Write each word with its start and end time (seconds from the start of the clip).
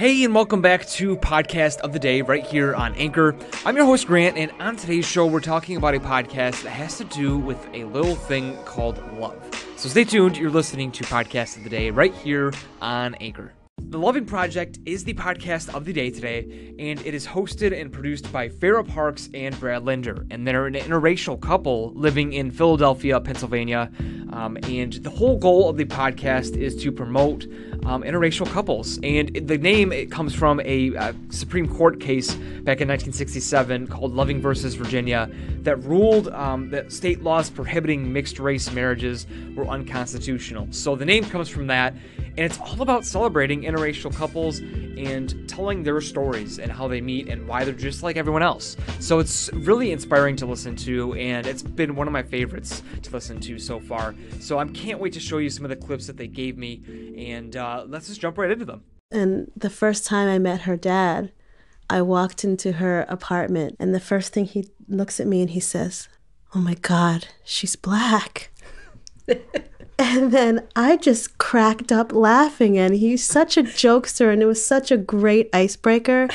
Hey, 0.00 0.24
and 0.24 0.34
welcome 0.34 0.62
back 0.62 0.88
to 0.92 1.14
Podcast 1.18 1.80
of 1.80 1.92
the 1.92 1.98
Day 1.98 2.22
right 2.22 2.42
here 2.42 2.74
on 2.74 2.94
Anchor. 2.94 3.36
I'm 3.66 3.76
your 3.76 3.84
host, 3.84 4.06
Grant, 4.06 4.38
and 4.38 4.50
on 4.58 4.76
today's 4.76 5.04
show, 5.04 5.26
we're 5.26 5.40
talking 5.40 5.76
about 5.76 5.94
a 5.94 6.00
podcast 6.00 6.62
that 6.62 6.70
has 6.70 6.96
to 6.96 7.04
do 7.04 7.36
with 7.36 7.62
a 7.74 7.84
little 7.84 8.14
thing 8.14 8.56
called 8.64 8.96
love. 9.18 9.36
So 9.76 9.90
stay 9.90 10.04
tuned. 10.04 10.38
You're 10.38 10.48
listening 10.48 10.90
to 10.92 11.04
Podcast 11.04 11.58
of 11.58 11.64
the 11.64 11.68
Day 11.68 11.90
right 11.90 12.14
here 12.14 12.50
on 12.80 13.14
Anchor. 13.16 13.52
The 13.76 13.98
Loving 13.98 14.24
Project 14.24 14.78
is 14.86 15.04
the 15.04 15.14
podcast 15.14 15.74
of 15.74 15.84
the 15.84 15.92
day 15.92 16.10
today, 16.10 16.74
and 16.78 17.04
it 17.04 17.12
is 17.12 17.26
hosted 17.26 17.78
and 17.78 17.92
produced 17.92 18.32
by 18.32 18.48
Farah 18.48 18.88
Parks 18.88 19.28
and 19.34 19.58
Brad 19.60 19.84
Linder. 19.84 20.24
And 20.30 20.46
they're 20.46 20.66
an 20.66 20.74
interracial 20.74 21.38
couple 21.38 21.92
living 21.94 22.32
in 22.32 22.50
Philadelphia, 22.52 23.20
Pennsylvania. 23.20 23.90
Um, 24.32 24.56
and 24.62 24.92
the 24.92 25.10
whole 25.10 25.38
goal 25.38 25.68
of 25.68 25.76
the 25.76 25.84
podcast 25.84 26.56
is 26.56 26.76
to 26.84 26.92
promote 26.92 27.46
um, 27.84 28.02
interracial 28.02 28.46
couples. 28.50 28.98
And 29.02 29.34
the 29.34 29.58
name 29.58 29.92
it 29.92 30.10
comes 30.10 30.34
from 30.34 30.60
a 30.64 30.96
uh, 30.96 31.12
Supreme 31.30 31.68
Court 31.68 32.00
case 32.00 32.34
back 32.34 32.80
in 32.80 32.88
1967 32.88 33.86
called 33.88 34.14
Loving 34.14 34.40
versus 34.40 34.74
Virginia 34.74 35.30
that 35.62 35.76
ruled 35.84 36.28
um, 36.28 36.70
that 36.70 36.92
state 36.92 37.22
laws 37.22 37.50
prohibiting 37.50 38.12
mixed 38.12 38.38
race 38.38 38.72
marriages 38.72 39.26
were 39.54 39.66
unconstitutional. 39.66 40.68
So 40.70 40.96
the 40.96 41.04
name 41.04 41.24
comes 41.24 41.48
from 41.48 41.66
that, 41.68 41.94
and 42.18 42.40
it's 42.40 42.58
all 42.58 42.80
about 42.82 43.04
celebrating 43.04 43.62
interracial 43.62 44.14
couples 44.14 44.58
and 44.58 45.48
telling 45.48 45.82
their 45.82 46.00
stories 46.00 46.58
and 46.58 46.70
how 46.70 46.88
they 46.88 47.00
meet 47.00 47.28
and 47.28 47.46
why 47.46 47.64
they're 47.64 47.74
just 47.74 48.02
like 48.02 48.16
everyone 48.16 48.42
else. 48.42 48.76
So 48.98 49.18
it's 49.18 49.50
really 49.52 49.92
inspiring 49.92 50.36
to 50.36 50.46
listen 50.46 50.76
to, 50.76 51.14
and 51.14 51.46
it's 51.46 51.62
been 51.62 51.96
one 51.96 52.06
of 52.06 52.12
my 52.12 52.22
favorites 52.22 52.82
to 53.02 53.10
listen 53.10 53.40
to 53.40 53.58
so 53.58 53.80
far. 53.80 54.14
So 54.40 54.58
I 54.58 54.66
can't 54.66 55.00
wait 55.00 55.12
to 55.14 55.20
show 55.20 55.38
you 55.38 55.50
some 55.50 55.64
of 55.64 55.70
the 55.70 55.76
clips 55.76 56.06
that 56.06 56.16
they 56.16 56.28
gave 56.28 56.56
me, 56.56 56.82
and 57.16 57.56
uh, 57.56 57.69
Uh, 57.70 57.84
let's 57.86 58.08
just 58.08 58.20
jump 58.20 58.36
right 58.36 58.50
into 58.50 58.64
them. 58.64 58.82
And 59.12 59.52
the 59.56 59.70
first 59.70 60.04
time 60.04 60.28
I 60.28 60.40
met 60.40 60.62
her 60.62 60.76
dad, 60.76 61.30
I 61.88 62.02
walked 62.02 62.42
into 62.42 62.72
her 62.72 63.02
apartment, 63.02 63.76
and 63.78 63.94
the 63.94 64.00
first 64.00 64.32
thing 64.32 64.44
he 64.44 64.68
looks 64.88 65.20
at 65.20 65.28
me 65.28 65.40
and 65.40 65.50
he 65.50 65.60
says, 65.60 66.08
Oh 66.52 66.58
my 66.58 66.74
God, 66.74 67.28
she's 67.44 67.76
black. 67.76 68.50
and 69.98 70.32
then 70.32 70.66
I 70.74 70.96
just 70.96 71.38
cracked 71.38 71.92
up 71.92 72.12
laughing, 72.12 72.76
and 72.76 72.96
he's 72.96 73.22
such 73.24 73.56
a 73.56 73.62
jokester, 73.62 74.32
and 74.32 74.42
it 74.42 74.46
was 74.46 74.64
such 74.64 74.90
a 74.90 74.96
great 74.96 75.48
icebreaker 75.52 76.28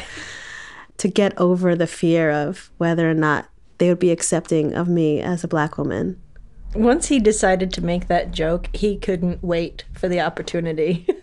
to 0.97 1.07
get 1.09 1.37
over 1.37 1.75
the 1.75 1.87
fear 1.87 2.31
of 2.31 2.71
whether 2.77 3.11
or 3.11 3.13
not 3.13 3.49
they 3.77 3.89
would 3.89 3.99
be 3.99 4.11
accepting 4.11 4.73
of 4.73 4.87
me 4.87 5.19
as 5.19 5.43
a 5.43 5.49
black 5.49 5.77
woman. 5.77 6.21
Once 6.73 7.07
he 7.07 7.19
decided 7.19 7.73
to 7.73 7.83
make 7.83 8.07
that 8.07 8.31
joke, 8.31 8.69
he 8.73 8.97
couldn't 8.97 9.43
wait 9.43 9.83
for 9.93 10.07
the 10.07 10.21
opportunity. 10.21 11.05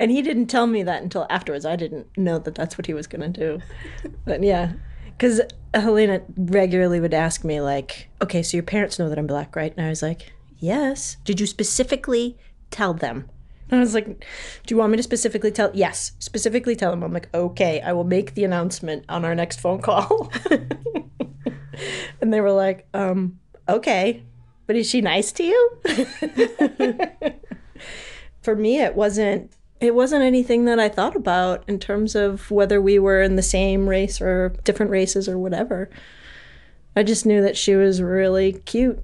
and 0.00 0.10
he 0.10 0.22
didn't 0.22 0.46
tell 0.46 0.66
me 0.66 0.82
that 0.82 1.02
until 1.02 1.26
afterwards. 1.30 1.64
I 1.66 1.76
didn't 1.76 2.06
know 2.16 2.38
that 2.38 2.54
that's 2.54 2.78
what 2.78 2.86
he 2.86 2.94
was 2.94 3.06
going 3.06 3.32
to 3.32 3.40
do. 3.40 4.10
But 4.24 4.42
yeah, 4.42 4.72
because 5.16 5.40
Helena 5.74 6.22
regularly 6.36 7.00
would 7.00 7.14
ask 7.14 7.44
me, 7.44 7.60
like, 7.60 8.08
okay, 8.22 8.42
so 8.42 8.56
your 8.56 8.64
parents 8.64 8.98
know 8.98 9.08
that 9.08 9.18
I'm 9.18 9.26
black, 9.26 9.56
right? 9.56 9.72
And 9.76 9.86
I 9.86 9.88
was 9.88 10.02
like, 10.02 10.32
yes. 10.58 11.16
Did 11.24 11.40
you 11.40 11.46
specifically 11.46 12.36
tell 12.70 12.94
them? 12.94 13.28
And 13.70 13.80
I 13.80 13.82
was 13.82 13.94
like, 13.94 14.06
do 14.06 14.74
you 14.74 14.76
want 14.76 14.92
me 14.92 14.96
to 14.96 15.02
specifically 15.02 15.50
tell? 15.50 15.70
Yes, 15.74 16.12
specifically 16.18 16.76
tell 16.76 16.90
them. 16.90 17.02
I'm 17.02 17.12
like, 17.12 17.28
okay, 17.34 17.80
I 17.80 17.92
will 17.92 18.04
make 18.04 18.34
the 18.34 18.44
announcement 18.44 19.04
on 19.08 19.24
our 19.24 19.34
next 19.34 19.60
phone 19.60 19.82
call. 19.82 20.30
and 22.20 22.32
they 22.32 22.40
were 22.40 22.52
like, 22.52 22.86
um, 22.94 23.40
okay, 23.68 24.22
but 24.66 24.76
is 24.76 24.88
she 24.88 25.00
nice 25.00 25.32
to 25.32 25.42
you? 25.42 25.78
For 28.42 28.54
me, 28.54 28.80
it 28.80 28.94
wasn't 28.94 29.52
it 29.80 29.94
wasn't 29.94 30.22
anything 30.22 30.64
that 30.64 30.80
I 30.80 30.88
thought 30.88 31.16
about 31.16 31.64
in 31.68 31.78
terms 31.78 32.14
of 32.14 32.50
whether 32.50 32.80
we 32.80 32.98
were 32.98 33.22
in 33.22 33.36
the 33.36 33.42
same 33.42 33.88
race 33.88 34.20
or 34.20 34.54
different 34.64 34.90
races 34.90 35.28
or 35.28 35.38
whatever. 35.38 35.90
I 36.94 37.02
just 37.02 37.26
knew 37.26 37.42
that 37.42 37.56
she 37.56 37.74
was 37.74 38.00
really 38.00 38.54
cute 38.54 39.02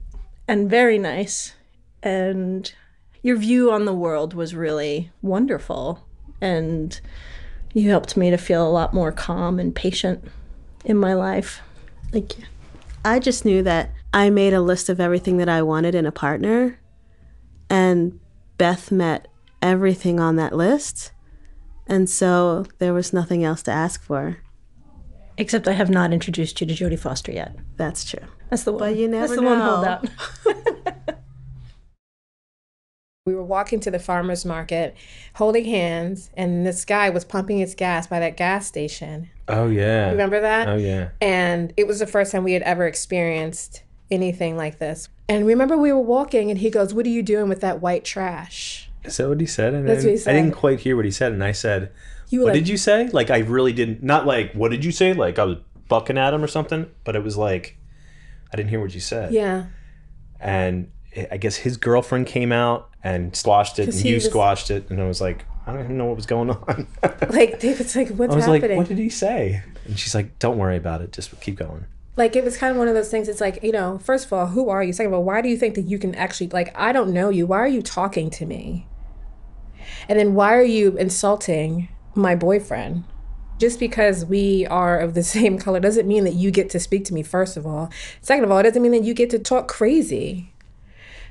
and 0.48 0.70
very 0.70 0.98
nice. 0.98 1.54
And 2.02 2.72
your 3.22 3.36
view 3.36 3.70
on 3.70 3.84
the 3.84 3.92
world 3.92 4.32
was 4.32 4.54
really 4.54 5.10
wonderful. 5.20 6.06
And 6.40 6.98
you 7.74 7.90
helped 7.90 8.16
me 8.16 8.30
to 8.30 8.38
feel 8.38 8.66
a 8.66 8.70
lot 8.70 8.94
more 8.94 9.12
calm 9.12 9.58
and 9.58 9.74
patient 9.74 10.24
in 10.84 10.96
my 10.96 11.12
life. 11.14 11.60
Thank 12.10 12.38
you. 12.38 12.44
I 13.04 13.18
just 13.18 13.44
knew 13.44 13.62
that 13.62 13.90
I 14.14 14.30
made 14.30 14.52
a 14.54 14.60
list 14.60 14.88
of 14.88 15.00
everything 15.00 15.36
that 15.36 15.48
I 15.48 15.62
wanted 15.62 15.94
in 15.94 16.06
a 16.06 16.12
partner. 16.12 16.78
And 17.68 18.20
Beth 18.58 18.90
met 18.90 19.28
everything 19.62 20.20
on 20.20 20.36
that 20.36 20.54
list. 20.54 21.12
And 21.86 22.10
so 22.10 22.66
there 22.78 22.92
was 22.92 23.12
nothing 23.12 23.44
else 23.44 23.62
to 23.64 23.70
ask 23.70 24.02
for. 24.02 24.38
Except 25.38 25.66
I 25.66 25.72
have 25.72 25.90
not 25.90 26.12
introduced 26.12 26.60
you 26.60 26.66
to 26.66 26.74
Jodie 26.74 26.98
Foster 26.98 27.32
yet. 27.32 27.56
That's 27.76 28.04
true. 28.04 28.26
That's 28.50 28.64
the 28.64 28.72
one. 28.72 28.80
But 28.80 28.96
you 28.96 29.08
never 29.08 29.28
That's 29.28 29.36
the 29.36 29.42
know. 29.42 29.50
one 29.50 29.60
holdout. 29.60 30.08
We 33.24 33.36
were 33.36 33.44
walking 33.44 33.78
to 33.80 33.90
the 33.92 34.00
farmer's 34.00 34.44
market 34.44 34.96
holding 35.36 35.64
hands, 35.64 36.30
and 36.36 36.66
this 36.66 36.84
guy 36.84 37.08
was 37.08 37.24
pumping 37.24 37.58
his 37.58 37.76
gas 37.76 38.08
by 38.08 38.18
that 38.18 38.36
gas 38.36 38.66
station. 38.66 39.30
Oh 39.46 39.68
yeah. 39.68 40.10
Remember 40.10 40.40
that? 40.40 40.68
Oh 40.68 40.74
yeah. 40.74 41.10
And 41.20 41.72
it 41.76 41.86
was 41.86 42.00
the 42.00 42.06
first 42.08 42.32
time 42.32 42.42
we 42.42 42.54
had 42.54 42.62
ever 42.62 42.84
experienced 42.84 43.84
anything 44.10 44.56
like 44.56 44.80
this. 44.80 45.08
And 45.28 45.46
remember, 45.46 45.76
we 45.76 45.92
were 45.92 46.00
walking, 46.00 46.50
and 46.50 46.58
he 46.58 46.68
goes, 46.68 46.92
What 46.92 47.06
are 47.06 47.10
you 47.10 47.22
doing 47.22 47.48
with 47.48 47.60
that 47.60 47.80
white 47.80 48.04
trash? 48.04 48.90
Is 49.04 49.16
that 49.16 49.28
what 49.28 49.40
he 49.40 49.46
said? 49.46 49.74
And 49.74 49.88
That's 49.88 50.04
I, 50.04 50.06
what 50.08 50.10
he 50.12 50.16
said. 50.18 50.34
I 50.34 50.40
didn't 50.40 50.54
quite 50.54 50.80
hear 50.80 50.96
what 50.96 51.04
he 51.04 51.10
said, 51.10 51.32
and 51.32 51.42
I 51.42 51.52
said, 51.52 51.92
You 52.30 52.40
"What 52.40 52.46
like, 52.48 52.54
did 52.54 52.68
you 52.68 52.76
say?" 52.76 53.08
Like 53.08 53.30
I 53.30 53.38
really 53.38 53.72
didn't. 53.72 54.02
Not 54.02 54.26
like 54.26 54.52
what 54.52 54.70
did 54.70 54.84
you 54.84 54.92
say? 54.92 55.12
Like 55.12 55.38
I 55.38 55.44
was 55.44 55.58
bucking 55.88 56.18
at 56.18 56.32
him 56.34 56.42
or 56.42 56.46
something. 56.48 56.86
But 57.04 57.16
it 57.16 57.22
was 57.24 57.36
like 57.36 57.76
I 58.52 58.56
didn't 58.56 58.70
hear 58.70 58.80
what 58.80 58.94
you 58.94 59.00
said. 59.00 59.32
Yeah. 59.32 59.66
And 60.40 60.90
I 61.30 61.36
guess 61.36 61.56
his 61.56 61.76
girlfriend 61.76 62.26
came 62.26 62.52
out 62.52 62.88
and 63.04 63.34
squashed 63.36 63.78
it, 63.78 63.88
and 63.88 64.04
you 64.04 64.14
was- 64.14 64.24
squashed 64.24 64.70
it, 64.70 64.88
and 64.90 65.00
I 65.00 65.06
was 65.06 65.20
like, 65.20 65.44
I 65.66 65.72
don't 65.72 65.84
even 65.84 65.98
know 65.98 66.06
what 66.06 66.16
was 66.16 66.26
going 66.26 66.50
on. 66.50 66.86
Like, 67.30 67.60
David's 67.60 67.94
like, 67.94 68.08
What's 68.10 68.32
I 68.32 68.36
was 68.36 68.44
happening? 68.46 68.70
like, 68.70 68.78
what 68.78 68.88
did 68.88 68.98
he 68.98 69.08
say? 69.08 69.62
And 69.86 69.98
she's 69.98 70.14
like, 70.14 70.38
Don't 70.38 70.58
worry 70.58 70.76
about 70.76 71.00
it. 71.02 71.12
Just 71.12 71.38
keep 71.40 71.56
going. 71.56 71.86
like 72.16 72.34
it 72.36 72.44
was 72.44 72.56
kind 72.56 72.70
of 72.72 72.76
one 72.78 72.88
of 72.88 72.94
those 72.94 73.10
things 73.10 73.26
it's 73.28 73.40
like 73.40 73.62
you 73.62 73.72
know 73.72 73.98
first 73.98 74.26
of 74.26 74.32
all 74.34 74.46
who 74.48 74.68
are 74.68 74.82
you 74.82 74.92
second 74.92 75.12
of 75.12 75.18
all 75.18 75.24
why 75.24 75.40
do 75.40 75.48
you 75.48 75.56
think 75.56 75.74
that 75.76 75.86
you 75.92 75.98
can 75.98 76.14
actually 76.14 76.46
like 76.48 76.70
i 76.78 76.92
don't 76.92 77.10
know 77.10 77.30
you 77.30 77.46
why 77.46 77.56
are 77.58 77.66
you 77.78 77.80
talking 77.80 78.28
to 78.28 78.44
me 78.44 78.86
and 80.08 80.18
then 80.18 80.34
why 80.34 80.54
are 80.54 80.62
you 80.62 80.96
insulting 80.96 81.88
my 82.14 82.34
boyfriend? 82.34 83.04
Just 83.58 83.78
because 83.78 84.24
we 84.24 84.66
are 84.66 84.98
of 84.98 85.14
the 85.14 85.22
same 85.36 85.58
color 85.58 85.80
doesn't 85.80 86.08
mean 86.08 86.24
that 86.24 86.34
you 86.34 86.50
get 86.50 86.70
to 86.70 86.80
speak 86.80 87.04
to 87.06 87.14
me 87.14 87.22
first 87.22 87.56
of 87.56 87.66
all. 87.66 87.90
Second 88.20 88.44
of 88.44 88.50
all 88.50 88.58
it 88.58 88.64
doesn't 88.64 88.82
mean 88.82 88.92
that 88.92 89.04
you 89.04 89.14
get 89.14 89.30
to 89.30 89.38
talk 89.38 89.68
crazy. 89.68 90.52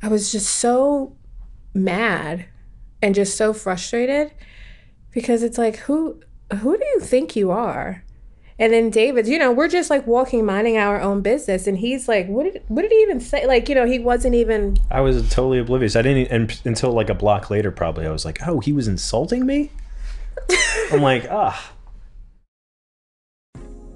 I 0.01 0.07
was 0.07 0.31
just 0.31 0.55
so 0.55 1.15
mad 1.73 2.45
and 3.01 3.15
just 3.15 3.37
so 3.37 3.53
frustrated 3.53 4.31
because 5.11 5.43
it's 5.43 5.57
like 5.57 5.77
who 5.77 6.21
who 6.59 6.77
do 6.77 6.85
you 6.85 6.99
think 6.99 7.35
you 7.35 7.51
are 7.51 8.03
and 8.59 8.73
then 8.73 8.89
David, 8.89 9.27
you 9.27 9.37
know, 9.39 9.51
we're 9.51 9.67
just 9.67 9.89
like 9.89 10.05
walking, 10.05 10.45
minding 10.45 10.77
our 10.77 11.01
own 11.01 11.21
business, 11.21 11.67
and 11.67 11.77
he's 11.77 12.07
like, 12.07 12.27
"What 12.27 12.43
did 12.43 12.63
what 12.67 12.83
did 12.83 12.91
he 12.91 12.97
even 13.01 13.19
say?" 13.19 13.45
Like, 13.45 13.69
you 13.69 13.75
know, 13.75 13.85
he 13.85 13.99
wasn't 13.99 14.35
even. 14.35 14.77
I 14.89 15.01
was 15.01 15.29
totally 15.29 15.59
oblivious. 15.59 15.95
I 15.95 16.01
didn't 16.01 16.27
and 16.31 16.61
until 16.65 16.91
like 16.91 17.09
a 17.09 17.15
block 17.15 17.49
later, 17.49 17.71
probably. 17.71 18.05
I 18.05 18.11
was 18.11 18.25
like, 18.25 18.39
"Oh, 18.47 18.59
he 18.59 18.73
was 18.73 18.87
insulting 18.87 19.45
me." 19.45 19.71
I'm 20.91 21.01
like, 21.01 21.27
ah. 21.29 21.71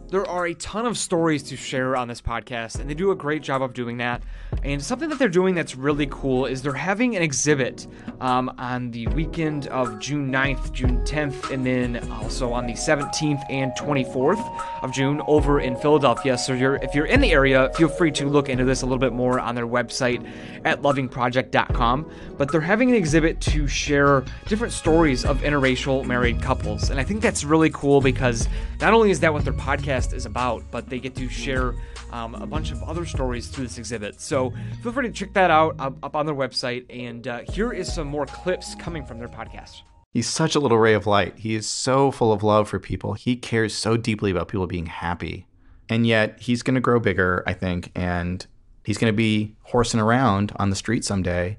There 0.08 0.26
are 0.30 0.46
a 0.46 0.54
ton 0.54 0.86
of 0.86 1.00
stories 1.00 1.42
to 1.44 1.58
share 1.58 1.96
on 1.98 2.08
this 2.08 2.22
podcast, 2.22 2.80
and 2.80 2.88
they 2.88 2.94
do 2.94 3.10
a 3.10 3.16
great 3.16 3.42
job 3.42 3.64
of 3.64 3.74
doing 3.74 3.98
that. 3.98 4.22
And 4.64 4.82
something 4.82 5.10
that 5.10 5.18
they're 5.18 5.28
doing 5.28 5.56
that's 5.56 5.76
really 5.76 6.06
cool 6.12 6.46
is 6.46 6.62
they're 6.62 6.74
having 6.74 7.16
an 7.16 7.24
exhibit 7.24 7.88
um, 8.22 8.54
on 8.60 8.92
the 8.92 9.08
weekend 9.08 9.66
of 9.68 9.98
June 9.98 10.32
9th, 10.32 10.72
June 10.74 11.04
10th, 11.06 11.50
and 11.50 11.66
then 11.66 12.08
also 12.12 12.54
on 12.54 12.68
the 12.68 12.74
17th 12.74 13.42
and 13.50 13.72
24th 13.72 14.84
of 14.84 14.94
June 14.94 15.22
over 15.26 15.60
in 15.60 15.76
Philadelphia. 15.76 16.38
So 16.38 16.54
you're, 16.54 16.76
if 16.76 16.94
you're 16.94 17.08
in 17.08 17.20
the 17.20 17.32
area, 17.32 17.72
feel 17.74 17.90
free 17.90 18.12
to 18.12 18.30
look 18.30 18.48
into 18.48 18.64
this 18.64 18.84
a 18.84 18.86
little 18.86 19.00
bit 19.00 19.12
more 19.12 19.40
on 19.40 19.56
their 19.56 19.68
website 19.68 20.24
at 20.66 20.84
lovingproject.com. 20.84 22.12
But 22.38 22.52
they're 22.52 22.62
having 22.62 22.90
an 22.90 22.96
exhibit 22.96 23.42
to 23.42 23.68
share 23.68 24.24
different 24.46 24.74
stories 24.74 25.26
of 25.26 25.42
interracial 25.42 26.06
married 26.06 26.44
couples. 26.44 26.92
And 26.92 27.00
I 27.00 27.04
think 27.04 27.24
that's 27.24 27.44
really 27.44 27.72
cool 27.72 28.02
because 28.02 28.48
not 28.80 28.94
only 28.94 29.10
is 29.10 29.20
that 29.22 29.34
what 29.34 29.44
their 29.44 29.54
podcast 29.54 29.95
is 29.96 30.26
about, 30.26 30.64
but 30.72 30.90
they 30.90 31.00
get 31.00 31.16
to 31.16 31.30
share 31.30 31.74
um, 32.12 32.36
a 32.36 32.46
bunch 32.46 32.72
of 32.72 32.84
other 32.84 33.06
stories 33.06 33.48
through 33.48 33.66
this 33.66 33.78
exhibit. 33.78 34.20
So 34.20 34.54
feel 34.84 34.92
free 34.92 35.08
to 35.08 35.14
check 35.14 35.34
that 35.34 35.52
out 35.52 35.76
up, 35.80 35.96
up 36.04 36.16
on 36.16 36.26
their 36.26 36.36
website. 36.36 36.86
And 36.90 37.28
uh, 37.28 37.40
here 37.52 37.72
is 37.72 37.92
some 37.92 38.08
more 38.08 38.26
clips 38.26 38.76
coming 38.76 39.06
from 39.06 39.20
their 39.20 39.28
podcast. 39.28 39.82
He's 40.14 40.28
such 40.28 40.56
a 40.56 40.60
little 40.60 40.78
ray 40.78 40.94
of 40.94 41.08
light. 41.08 41.40
He 41.40 41.56
is 41.56 41.68
so 41.68 42.12
full 42.12 42.32
of 42.32 42.44
love 42.44 42.70
for 42.70 42.80
people. 42.80 43.14
He 43.14 43.36
cares 43.36 43.74
so 43.74 43.98
deeply 43.98 44.32
about 44.32 44.48
people 44.48 44.68
being 44.68 44.86
happy. 44.86 45.48
And 45.90 46.08
yet 46.08 46.40
he's 46.42 46.64
going 46.64 46.76
to 46.76 46.82
grow 46.82 47.00
bigger, 47.00 47.44
I 47.46 47.54
think, 47.54 47.92
and 47.96 48.46
he's 48.84 48.98
going 48.98 49.12
to 49.12 49.18
be 49.18 49.56
horsing 49.64 50.00
around 50.00 50.52
on 50.58 50.70
the 50.70 50.76
street 50.76 51.04
someday. 51.04 51.58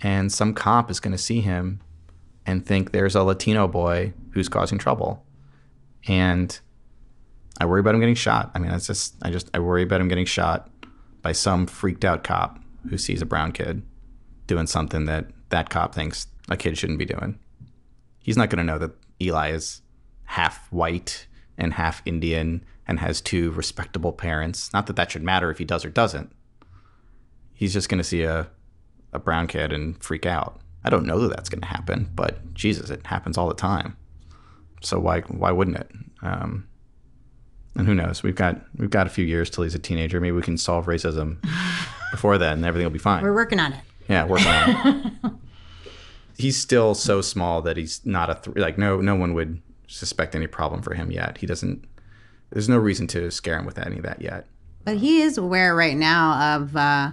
And 0.00 0.32
some 0.32 0.54
cop 0.54 0.90
is 0.90 1.00
going 1.00 1.12
to 1.12 1.18
see 1.18 1.40
him 1.40 1.80
and 2.46 2.66
think 2.66 2.92
there's 2.92 3.14
a 3.14 3.22
Latino 3.22 3.68
boy 3.68 4.12
who's 4.32 4.48
causing 4.48 4.78
trouble. 4.78 5.24
And 6.06 6.58
I 7.60 7.66
worry 7.66 7.80
about 7.80 7.94
him 7.94 8.00
getting 8.00 8.14
shot. 8.14 8.50
I 8.54 8.58
mean, 8.58 8.70
that's 8.70 8.86
just, 8.86 9.14
I 9.22 9.30
just, 9.30 9.48
I 9.54 9.60
worry 9.60 9.82
about 9.82 10.00
him 10.00 10.08
getting 10.08 10.26
shot 10.26 10.70
by 11.22 11.32
some 11.32 11.66
freaked 11.66 12.04
out 12.04 12.24
cop 12.24 12.58
who 12.88 12.98
sees 12.98 13.22
a 13.22 13.26
brown 13.26 13.52
kid 13.52 13.82
doing 14.46 14.66
something 14.66 15.06
that 15.06 15.26
that 15.48 15.70
cop 15.70 15.94
thinks 15.94 16.26
a 16.48 16.56
kid 16.56 16.76
shouldn't 16.76 16.98
be 16.98 17.04
doing. 17.04 17.38
He's 18.18 18.36
not 18.36 18.50
going 18.50 18.58
to 18.58 18.64
know 18.64 18.78
that 18.78 18.92
Eli 19.20 19.50
is 19.50 19.82
half 20.24 20.70
white 20.72 21.26
and 21.56 21.74
half 21.74 22.02
Indian 22.04 22.64
and 22.86 23.00
has 23.00 23.20
two 23.20 23.52
respectable 23.52 24.12
parents. 24.12 24.72
Not 24.72 24.86
that 24.86 24.96
that 24.96 25.10
should 25.10 25.22
matter 25.22 25.50
if 25.50 25.58
he 25.58 25.64
does 25.64 25.84
or 25.84 25.90
doesn't. 25.90 26.32
He's 27.54 27.72
just 27.72 27.88
going 27.88 27.98
to 27.98 28.04
see 28.04 28.22
a, 28.22 28.48
a 29.12 29.18
brown 29.18 29.46
kid 29.46 29.72
and 29.72 30.02
freak 30.02 30.26
out. 30.26 30.60
I 30.84 30.90
don't 30.90 31.06
know 31.06 31.20
that 31.20 31.34
that's 31.34 31.48
going 31.48 31.62
to 31.62 31.68
happen, 31.68 32.10
but 32.14 32.52
Jesus, 32.52 32.90
it 32.90 33.06
happens 33.06 33.38
all 33.38 33.48
the 33.48 33.54
time. 33.54 33.96
So 34.82 34.98
why 34.98 35.20
why 35.20 35.50
wouldn't 35.50 35.78
it? 35.78 35.90
Um, 36.20 36.68
and 37.76 37.86
who 37.86 37.94
knows? 37.94 38.22
We've 38.22 38.34
got 38.34 38.60
we've 38.76 38.90
got 38.90 39.06
a 39.06 39.10
few 39.10 39.24
years 39.24 39.50
till 39.50 39.64
he's 39.64 39.74
a 39.74 39.78
teenager. 39.78 40.20
Maybe 40.20 40.32
we 40.32 40.42
can 40.42 40.56
solve 40.58 40.86
racism 40.86 41.38
before 42.10 42.38
then, 42.38 42.54
and 42.54 42.64
everything 42.64 42.84
will 42.86 42.92
be 42.92 42.98
fine. 42.98 43.22
We're 43.22 43.34
working 43.34 43.60
on 43.60 43.72
it. 43.72 43.80
Yeah, 44.08 44.26
working 44.26 44.46
on 44.48 45.18
it. 45.24 45.32
he's 46.38 46.56
still 46.60 46.94
so 46.94 47.20
small 47.20 47.62
that 47.62 47.76
he's 47.76 48.04
not 48.04 48.30
a 48.30 48.34
th- 48.34 48.56
like 48.56 48.78
no 48.78 49.00
no 49.00 49.14
one 49.14 49.34
would 49.34 49.60
suspect 49.86 50.34
any 50.34 50.46
problem 50.46 50.82
for 50.82 50.94
him 50.94 51.10
yet. 51.10 51.38
He 51.38 51.46
doesn't. 51.46 51.84
There's 52.50 52.68
no 52.68 52.78
reason 52.78 53.06
to 53.08 53.30
scare 53.30 53.58
him 53.58 53.66
with 53.66 53.78
any 53.78 53.96
of 53.96 54.02
that 54.04 54.20
yet. 54.22 54.46
But 54.84 54.98
he 54.98 55.22
is 55.22 55.38
aware 55.38 55.74
right 55.74 55.96
now 55.96 56.56
of 56.56 56.76
uh, 56.76 57.12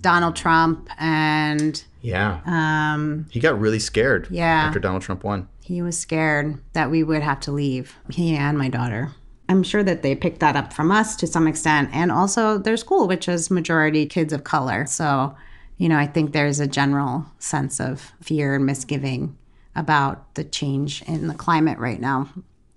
Donald 0.00 0.36
Trump, 0.36 0.88
and 0.98 1.82
Yeah, 2.00 2.40
um, 2.46 3.26
he 3.30 3.40
got 3.40 3.58
really 3.60 3.80
scared. 3.80 4.28
Yeah. 4.30 4.44
after 4.46 4.78
Donald 4.78 5.02
Trump 5.02 5.24
won. 5.24 5.48
he 5.62 5.82
was 5.82 5.98
scared 5.98 6.58
that 6.74 6.90
we 6.90 7.02
would 7.02 7.22
have 7.22 7.40
to 7.40 7.52
leave. 7.52 7.96
He 8.10 8.34
and 8.36 8.56
my 8.56 8.68
daughter. 8.68 9.10
I'm 9.52 9.62
sure 9.62 9.82
that 9.84 10.02
they 10.02 10.14
picked 10.14 10.40
that 10.40 10.56
up 10.56 10.72
from 10.72 10.90
us 10.90 11.14
to 11.16 11.26
some 11.26 11.46
extent, 11.46 11.90
and 11.92 12.10
also 12.10 12.56
their 12.56 12.78
school, 12.78 13.06
which 13.06 13.28
is 13.28 13.50
majority 13.50 14.06
kids 14.06 14.32
of 14.32 14.44
color. 14.44 14.86
So, 14.86 15.36
you 15.76 15.88
know, 15.88 15.98
I 15.98 16.06
think 16.06 16.32
there's 16.32 16.58
a 16.58 16.66
general 16.66 17.26
sense 17.38 17.78
of 17.78 18.12
fear 18.22 18.54
and 18.54 18.64
misgiving 18.64 19.36
about 19.76 20.34
the 20.34 20.44
change 20.44 21.02
in 21.02 21.28
the 21.28 21.34
climate 21.34 21.78
right 21.78 22.00
now. 22.00 22.28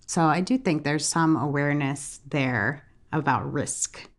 So, 0.05 0.25
I 0.25 0.41
do 0.41 0.57
think 0.57 0.83
there's 0.83 1.05
some 1.05 1.37
awareness 1.37 2.19
there 2.27 2.85
about 3.11 3.51
risk. 3.51 4.09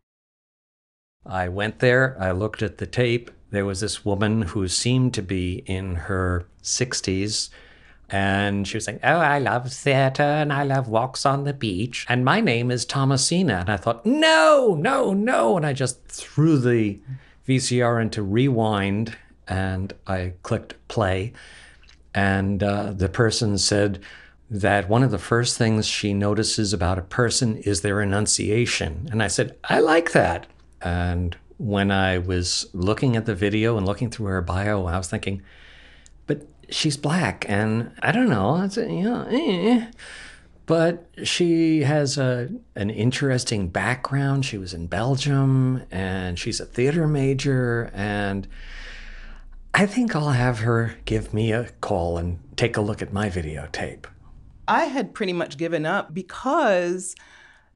I 1.26 1.48
went 1.48 1.80
there, 1.80 2.16
I 2.18 2.30
looked 2.32 2.62
at 2.62 2.78
the 2.78 2.86
tape. 2.86 3.30
There 3.50 3.66
was 3.66 3.80
this 3.80 4.04
woman 4.04 4.42
who 4.42 4.66
seemed 4.66 5.12
to 5.14 5.22
be 5.22 5.62
in 5.66 5.94
her 5.94 6.46
60s. 6.62 7.50
And 8.08 8.68
she 8.68 8.76
was 8.76 8.84
saying, 8.84 9.00
Oh, 9.02 9.18
I 9.18 9.38
love 9.38 9.72
theater 9.72 10.22
and 10.22 10.52
I 10.52 10.62
love 10.62 10.88
walks 10.88 11.26
on 11.26 11.44
the 11.44 11.52
beach. 11.52 12.06
And 12.08 12.24
my 12.24 12.40
name 12.40 12.70
is 12.70 12.84
Thomasina. 12.84 13.58
And 13.60 13.70
I 13.70 13.76
thought, 13.76 14.06
No, 14.06 14.76
no, 14.78 15.12
no. 15.12 15.56
And 15.56 15.66
I 15.66 15.72
just 15.72 16.04
threw 16.06 16.58
the 16.58 17.00
VCR 17.48 18.00
into 18.00 18.22
rewind 18.22 19.16
and 19.48 19.92
I 20.06 20.34
clicked 20.42 20.74
play. 20.88 21.32
And 22.14 22.62
uh, 22.62 22.92
the 22.92 23.08
person 23.08 23.58
said 23.58 24.00
that 24.48 24.88
one 24.88 25.02
of 25.02 25.10
the 25.10 25.18
first 25.18 25.58
things 25.58 25.86
she 25.86 26.14
notices 26.14 26.72
about 26.72 26.98
a 26.98 27.02
person 27.02 27.56
is 27.58 27.80
their 27.80 28.00
enunciation. 28.00 29.08
And 29.10 29.22
I 29.22 29.28
said, 29.28 29.56
I 29.64 29.80
like 29.80 30.12
that. 30.12 30.46
And 30.80 31.36
when 31.58 31.90
I 31.90 32.18
was 32.18 32.68
looking 32.72 33.16
at 33.16 33.26
the 33.26 33.34
video 33.34 33.76
and 33.76 33.86
looking 33.86 34.10
through 34.10 34.26
her 34.26 34.42
bio, 34.42 34.86
I 34.86 34.96
was 34.96 35.08
thinking, 35.08 35.42
she's 36.68 36.96
black 36.96 37.44
and 37.48 37.92
I 38.02 38.12
don't 38.12 38.28
know, 38.28 38.62
it's, 38.62 38.76
you 38.76 39.02
know, 39.02 39.26
eh. 39.30 39.90
but 40.66 41.08
she 41.24 41.82
has 41.82 42.18
a 42.18 42.50
an 42.74 42.90
interesting 42.90 43.68
background. 43.68 44.44
She 44.44 44.58
was 44.58 44.74
in 44.74 44.86
Belgium 44.86 45.82
and 45.90 46.38
she's 46.38 46.60
a 46.60 46.66
theater 46.66 47.06
major 47.06 47.90
and 47.94 48.48
I 49.74 49.86
think 49.86 50.16
I'll 50.16 50.30
have 50.30 50.60
her 50.60 50.94
give 51.04 51.34
me 51.34 51.52
a 51.52 51.68
call 51.80 52.16
and 52.16 52.38
take 52.56 52.76
a 52.76 52.80
look 52.80 53.02
at 53.02 53.12
my 53.12 53.28
videotape. 53.28 54.06
I 54.66 54.84
had 54.84 55.14
pretty 55.14 55.32
much 55.32 55.58
given 55.58 55.86
up 55.86 56.14
because 56.14 57.14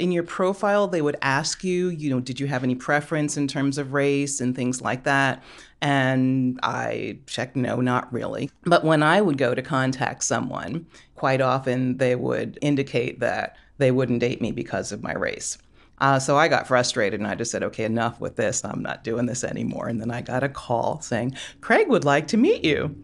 in 0.00 0.12
your 0.12 0.22
profile 0.22 0.88
they 0.88 1.02
would 1.02 1.16
ask 1.22 1.62
you, 1.62 1.88
you 1.88 2.10
know, 2.10 2.20
did 2.20 2.40
you 2.40 2.46
have 2.46 2.64
any 2.64 2.74
preference 2.74 3.36
in 3.36 3.46
terms 3.46 3.78
of 3.78 3.92
race 3.92 4.40
and 4.40 4.56
things 4.56 4.80
like 4.80 5.04
that? 5.04 5.42
And 5.80 6.58
I 6.62 7.18
checked 7.26 7.56
no, 7.56 7.80
not 7.80 8.12
really. 8.12 8.50
But 8.64 8.84
when 8.84 9.02
I 9.02 9.20
would 9.20 9.38
go 9.38 9.54
to 9.54 9.62
contact 9.62 10.24
someone, 10.24 10.86
quite 11.14 11.40
often 11.40 11.98
they 11.98 12.16
would 12.16 12.58
indicate 12.60 13.20
that 13.20 13.56
they 13.78 13.90
wouldn't 13.90 14.20
date 14.20 14.40
me 14.40 14.52
because 14.52 14.92
of 14.92 15.02
my 15.02 15.14
race. 15.14 15.58
Uh, 15.98 16.18
so 16.18 16.38
I 16.38 16.48
got 16.48 16.66
frustrated 16.66 17.20
and 17.20 17.28
I 17.28 17.34
just 17.34 17.50
said, 17.50 17.62
okay, 17.62 17.84
enough 17.84 18.20
with 18.20 18.36
this. 18.36 18.64
I'm 18.64 18.82
not 18.82 19.04
doing 19.04 19.26
this 19.26 19.44
anymore. 19.44 19.88
And 19.88 20.00
then 20.00 20.10
I 20.10 20.22
got 20.22 20.42
a 20.42 20.48
call 20.48 21.00
saying, 21.02 21.36
Craig 21.60 21.88
would 21.88 22.04
like 22.04 22.26
to 22.28 22.36
meet 22.36 22.64
you. 22.64 22.94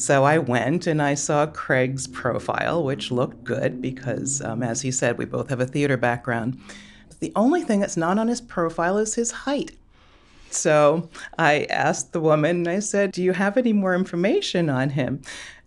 So 0.00 0.24
I 0.24 0.38
went 0.38 0.86
and 0.86 1.02
I 1.02 1.12
saw 1.12 1.44
Craig's 1.44 2.06
profile, 2.06 2.82
which 2.82 3.10
looked 3.10 3.44
good 3.44 3.82
because, 3.82 4.40
um, 4.40 4.62
as 4.62 4.80
he 4.80 4.90
said, 4.90 5.18
we 5.18 5.26
both 5.26 5.50
have 5.50 5.60
a 5.60 5.66
theater 5.66 5.98
background. 5.98 6.58
The 7.18 7.32
only 7.36 7.60
thing 7.60 7.80
that's 7.80 7.98
not 7.98 8.18
on 8.18 8.28
his 8.28 8.40
profile 8.40 8.96
is 8.96 9.16
his 9.16 9.30
height. 9.30 9.72
So 10.48 11.10
I 11.38 11.66
asked 11.68 12.14
the 12.14 12.20
woman, 12.20 12.56
and 12.56 12.68
I 12.68 12.78
said, 12.78 13.12
Do 13.12 13.22
you 13.22 13.32
have 13.32 13.58
any 13.58 13.74
more 13.74 13.94
information 13.94 14.70
on 14.70 14.88
him? 14.88 15.20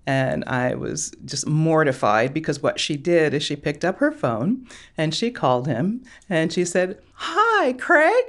And 0.07 0.43
I 0.45 0.73
was 0.73 1.11
just 1.25 1.45
mortified 1.45 2.33
because 2.33 2.59
what 2.59 2.79
she 2.79 2.97
did 2.97 3.35
is 3.35 3.43
she 3.43 3.55
picked 3.55 3.85
up 3.85 3.99
her 3.99 4.11
phone 4.11 4.67
and 4.97 5.13
she 5.13 5.29
called 5.29 5.67
him 5.67 6.03
and 6.27 6.51
she 6.51 6.65
said, 6.65 6.99
Hi, 7.13 7.73
Craig. 7.73 8.25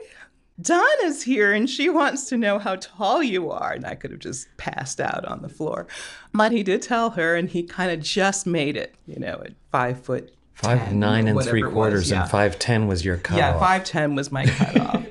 Donna's 0.61 1.23
here 1.23 1.53
and 1.53 1.69
she 1.69 1.89
wants 1.89 2.29
to 2.29 2.37
know 2.37 2.59
how 2.59 2.77
tall 2.77 3.23
you 3.23 3.51
are. 3.51 3.73
And 3.73 3.85
I 3.85 3.95
could 3.95 4.11
have 4.13 4.21
just 4.21 4.47
passed 4.57 5.01
out 5.01 5.25
on 5.25 5.43
the 5.43 5.49
floor. 5.49 5.87
But 6.33 6.53
he 6.53 6.63
did 6.63 6.83
tell 6.83 7.11
her 7.11 7.35
and 7.35 7.49
he 7.49 7.63
kind 7.63 7.91
of 7.91 8.01
just 8.01 8.47
made 8.47 8.77
it, 8.77 8.95
you 9.07 9.19
know, 9.19 9.43
at 9.45 9.53
five 9.73 10.01
foot. 10.03 10.33
Five 10.55 10.95
nine 10.95 11.27
and 11.27 11.43
three 11.43 11.63
quarters 11.63 12.11
yeah. 12.11 12.23
and 12.23 12.31
five 12.31 12.59
ten 12.61 12.87
was 12.87 13.05
your 13.05 13.17
cutoff. 13.17 13.39
Yeah, 13.39 13.59
five 13.59 13.85
ten 13.85 14.15
was 14.15 14.31
my 14.31 14.47
cutoff. 14.47 15.05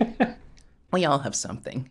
we 0.91 1.03
all 1.03 1.19
have 1.19 1.35
something. 1.35 1.89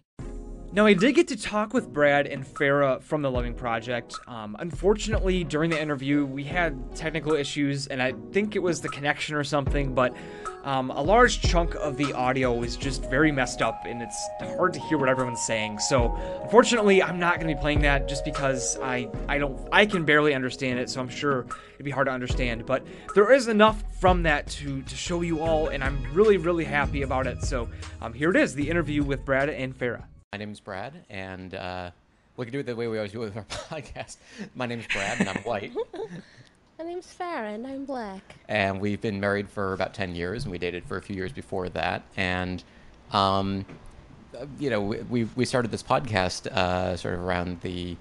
Now, 0.74 0.86
I 0.86 0.94
did 0.94 1.14
get 1.14 1.28
to 1.28 1.36
talk 1.36 1.74
with 1.74 1.92
Brad 1.92 2.26
and 2.26 2.46
Farah 2.46 3.02
from 3.02 3.20
the 3.20 3.30
Loving 3.30 3.52
Project. 3.52 4.14
Um, 4.26 4.56
unfortunately, 4.58 5.44
during 5.44 5.68
the 5.68 5.78
interview, 5.78 6.24
we 6.24 6.44
had 6.44 6.96
technical 6.96 7.34
issues, 7.34 7.88
and 7.88 8.02
I 8.02 8.14
think 8.30 8.56
it 8.56 8.60
was 8.60 8.80
the 8.80 8.88
connection 8.88 9.34
or 9.34 9.44
something, 9.44 9.94
but 9.94 10.16
um, 10.64 10.88
a 10.88 11.02
large 11.02 11.42
chunk 11.42 11.74
of 11.74 11.98
the 11.98 12.14
audio 12.14 12.54
was 12.54 12.78
just 12.78 13.04
very 13.10 13.30
messed 13.30 13.60
up, 13.60 13.84
and 13.84 14.00
it's 14.00 14.16
hard 14.56 14.72
to 14.72 14.80
hear 14.80 14.96
what 14.96 15.10
everyone's 15.10 15.42
saying. 15.42 15.78
So, 15.78 16.16
unfortunately, 16.42 17.02
I'm 17.02 17.18
not 17.18 17.34
going 17.34 17.48
to 17.48 17.54
be 17.54 17.60
playing 17.60 17.82
that 17.82 18.08
just 18.08 18.24
because 18.24 18.78
I, 18.78 19.10
I 19.28 19.36
don't 19.36 19.68
I 19.72 19.84
can 19.84 20.06
barely 20.06 20.32
understand 20.32 20.78
it, 20.78 20.88
so 20.88 21.02
I'm 21.02 21.08
sure 21.10 21.44
it'd 21.74 21.84
be 21.84 21.90
hard 21.90 22.06
to 22.06 22.12
understand. 22.12 22.64
But 22.64 22.86
there 23.14 23.30
is 23.30 23.48
enough 23.48 23.84
from 24.00 24.22
that 24.22 24.46
to 24.52 24.80
to 24.80 24.96
show 24.96 25.20
you 25.20 25.40
all, 25.40 25.68
and 25.68 25.84
I'm 25.84 26.02
really 26.14 26.38
really 26.38 26.64
happy 26.64 27.02
about 27.02 27.26
it. 27.26 27.42
So, 27.44 27.68
um, 28.00 28.14
here 28.14 28.30
it 28.30 28.36
is, 28.36 28.54
the 28.54 28.70
interview 28.70 29.02
with 29.02 29.22
Brad 29.26 29.50
and 29.50 29.78
Farah. 29.78 30.04
My 30.32 30.38
name's 30.38 30.60
Brad, 30.60 30.94
and 31.10 31.54
uh, 31.54 31.90
we 32.38 32.46
can 32.46 32.54
do 32.54 32.60
it 32.60 32.62
the 32.64 32.74
way 32.74 32.88
we 32.88 32.96
always 32.96 33.12
do 33.12 33.22
it 33.22 33.34
with 33.34 33.36
our 33.36 33.44
podcast. 33.44 34.16
My 34.54 34.64
name's 34.64 34.86
Brad, 34.86 35.20
and 35.20 35.28
I'm 35.28 35.42
white. 35.42 35.74
My 36.78 36.86
name's 36.86 37.14
Farah 37.14 37.54
and 37.54 37.66
I'm 37.66 37.84
black. 37.84 38.36
and 38.48 38.80
we've 38.80 39.00
been 39.00 39.20
married 39.20 39.50
for 39.50 39.74
about 39.74 39.92
10 39.92 40.14
years, 40.14 40.44
and 40.44 40.50
we 40.50 40.56
dated 40.56 40.86
for 40.86 40.96
a 40.96 41.02
few 41.02 41.14
years 41.14 41.32
before 41.32 41.68
that. 41.68 42.02
And, 42.16 42.64
um, 43.12 43.66
you 44.58 44.70
know, 44.70 44.80
we, 44.80 44.96
we, 45.02 45.24
we 45.36 45.44
started 45.44 45.70
this 45.70 45.82
podcast 45.82 46.46
uh, 46.46 46.96
sort 46.96 47.12
of 47.12 47.20
around 47.20 47.60
the 47.60 47.98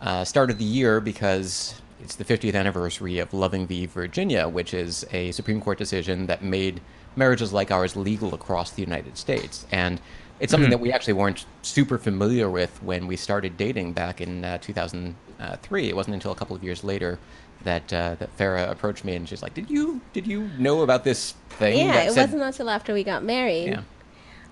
uh, 0.00 0.24
start 0.24 0.50
of 0.50 0.56
the 0.56 0.64
year 0.64 0.98
because 1.02 1.80
it's 2.02 2.16
the 2.16 2.24
50th 2.24 2.54
anniversary 2.54 3.18
of 3.18 3.34
Loving 3.34 3.66
v. 3.66 3.84
Virginia, 3.84 4.48
which 4.48 4.72
is 4.72 5.04
a 5.12 5.30
Supreme 5.32 5.60
Court 5.60 5.76
decision 5.76 6.26
that 6.26 6.42
made 6.42 6.80
marriages 7.16 7.52
like 7.52 7.70
ours 7.70 7.96
legal 7.96 8.34
across 8.34 8.70
the 8.70 8.82
United 8.82 9.18
States. 9.18 9.66
And 9.70 10.00
it's 10.40 10.50
something 10.50 10.70
that 10.70 10.80
we 10.80 10.92
actually 10.92 11.14
weren't 11.14 11.46
super 11.62 11.98
familiar 11.98 12.50
with 12.50 12.82
when 12.82 13.06
we 13.06 13.16
started 13.16 13.56
dating 13.56 13.92
back 13.92 14.20
in 14.20 14.44
uh, 14.44 14.58
2003. 14.58 15.88
It 15.88 15.96
wasn't 15.96 16.14
until 16.14 16.32
a 16.32 16.34
couple 16.34 16.56
of 16.56 16.62
years 16.62 16.84
later 16.84 17.18
that 17.64 17.92
uh, 17.92 18.16
that 18.18 18.36
Farah 18.36 18.70
approached 18.70 19.04
me 19.04 19.16
and 19.16 19.28
she's 19.28 19.42
like, 19.42 19.54
"Did 19.54 19.70
you 19.70 20.00
did 20.12 20.26
you 20.26 20.50
know 20.58 20.82
about 20.82 21.04
this 21.04 21.32
thing?" 21.50 21.78
Yeah, 21.78 21.92
that 21.92 22.08
it 22.08 22.12
said-" 22.12 22.26
wasn't 22.26 22.42
until 22.42 22.70
after 22.70 22.92
we 22.92 23.04
got 23.04 23.22
married. 23.22 23.68
Yeah. 23.68 23.82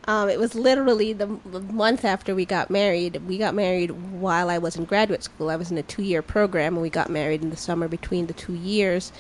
Um, 0.07 0.29
it 0.29 0.39
was 0.39 0.55
literally 0.55 1.15
the 1.15 1.27
month 1.27 2.05
after 2.05 2.35
we 2.35 2.45
got 2.45 2.69
married. 2.69 3.23
We 3.27 3.39
got 3.39 3.55
married 3.55 3.91
while 3.91 4.51
I 4.51 4.59
was 4.59 4.77
in 4.77 4.85
graduate 4.85 5.23
school. 5.23 5.49
I 5.49 5.57
was 5.57 5.71
in 5.71 5.79
a 5.79 5.83
two 5.83 6.03
year 6.03 6.21
program, 6.21 6.75
and 6.75 6.83
we 6.83 6.91
got 6.91 7.09
married 7.09 7.43
in 7.43 7.51
the 7.51 7.57
summer 7.57 7.89
between 7.89 8.27
the 8.27 8.35
two 8.35 8.55
years. 8.55 9.13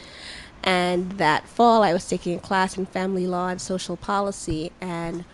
And 0.63 1.13
that 1.13 1.47
fall, 1.47 1.83
I 1.83 1.93
was 1.93 2.09
taking 2.09 2.37
a 2.37 2.41
class 2.41 2.77
in 2.77 2.87
family 2.87 3.27
law 3.27 3.49
and 3.49 3.61
social 3.61 3.97
policy, 3.97 4.73
and 4.81 5.25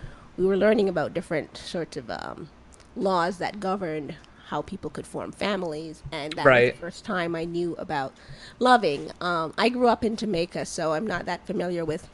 we 0.40 0.46
were 0.46 0.56
learning 0.56 0.88
about 0.88 1.12
different 1.12 1.54
sorts 1.58 1.98
of 1.98 2.10
um, 2.10 2.48
laws 2.96 3.36
that 3.36 3.60
governed 3.60 4.14
how 4.46 4.62
people 4.62 4.88
could 4.88 5.06
form 5.06 5.30
families, 5.30 6.02
and 6.10 6.32
that 6.32 6.46
was 6.46 6.72
the 6.72 6.78
first 6.78 7.04
time 7.04 7.36
I 7.36 7.44
knew 7.44 7.76
about 7.76 8.14
loving. 8.58 9.12
Um, 9.20 9.52
I 9.58 9.68
grew 9.68 9.86
up 9.86 10.02
in 10.02 10.16
Jamaica, 10.16 10.64
so 10.64 10.94
I'm 10.94 11.06
not 11.06 11.26
that 11.26 11.46
familiar 11.46 11.84
with 11.84 12.08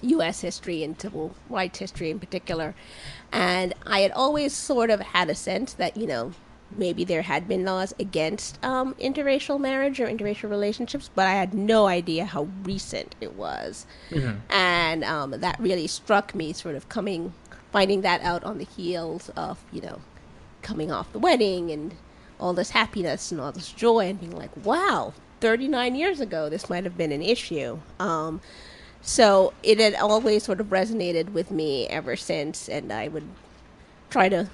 U.S. 0.00 0.40
history 0.40 0.82
and 0.82 0.98
civil 0.98 1.36
rights 1.50 1.80
history 1.80 2.10
in 2.10 2.18
particular. 2.18 2.74
And 3.30 3.74
I 3.86 4.00
had 4.00 4.12
always 4.12 4.54
sort 4.54 4.88
of 4.88 5.00
had 5.00 5.28
a 5.28 5.34
sense 5.34 5.74
that, 5.74 5.98
you 5.98 6.06
know, 6.06 6.32
maybe 6.76 7.04
there 7.04 7.22
had 7.22 7.46
been 7.48 7.64
laws 7.64 7.94
against 7.98 8.62
um, 8.64 8.94
interracial 8.94 9.58
marriage 9.60 10.00
or 10.00 10.06
interracial 10.06 10.50
relationships, 10.50 11.10
but 11.14 11.26
I 11.26 11.32
had 11.32 11.54
no 11.54 11.86
idea 11.86 12.24
how 12.24 12.48
recent 12.64 13.14
it 13.20 13.34
was. 13.34 13.86
And 14.50 15.04
um, 15.04 15.30
that 15.32 15.58
really 15.58 15.86
struck 15.86 16.34
me, 16.34 16.52
sort 16.52 16.74
of 16.74 16.88
coming, 16.88 17.32
finding 17.72 18.02
that 18.02 18.22
out 18.22 18.44
on 18.44 18.58
the 18.58 18.64
heels 18.64 19.30
of, 19.36 19.62
you 19.72 19.80
know, 19.80 20.00
coming 20.62 20.90
off 20.90 21.12
the 21.12 21.18
wedding 21.18 21.70
and 21.70 21.94
all 22.40 22.52
this 22.52 22.70
happiness 22.70 23.30
and 23.30 23.40
all 23.40 23.52
this 23.52 23.70
joy 23.72 24.08
and 24.08 24.20
being 24.20 24.36
like, 24.36 24.50
wow, 24.64 25.12
39 25.40 25.94
years 25.94 26.20
ago, 26.20 26.48
this 26.48 26.70
might 26.70 26.84
have 26.84 26.96
been 26.96 27.12
an 27.12 27.22
issue. 27.22 27.78
Um, 28.00 28.40
so 29.02 29.52
it 29.62 29.78
had 29.78 29.94
always 29.94 30.42
sort 30.44 30.60
of 30.60 30.68
resonated 30.68 31.32
with 31.32 31.50
me 31.50 31.86
ever 31.88 32.16
since, 32.16 32.68
and 32.68 32.90
I 32.90 33.08
would 33.08 33.28
try 34.08 34.30
to 34.30 34.48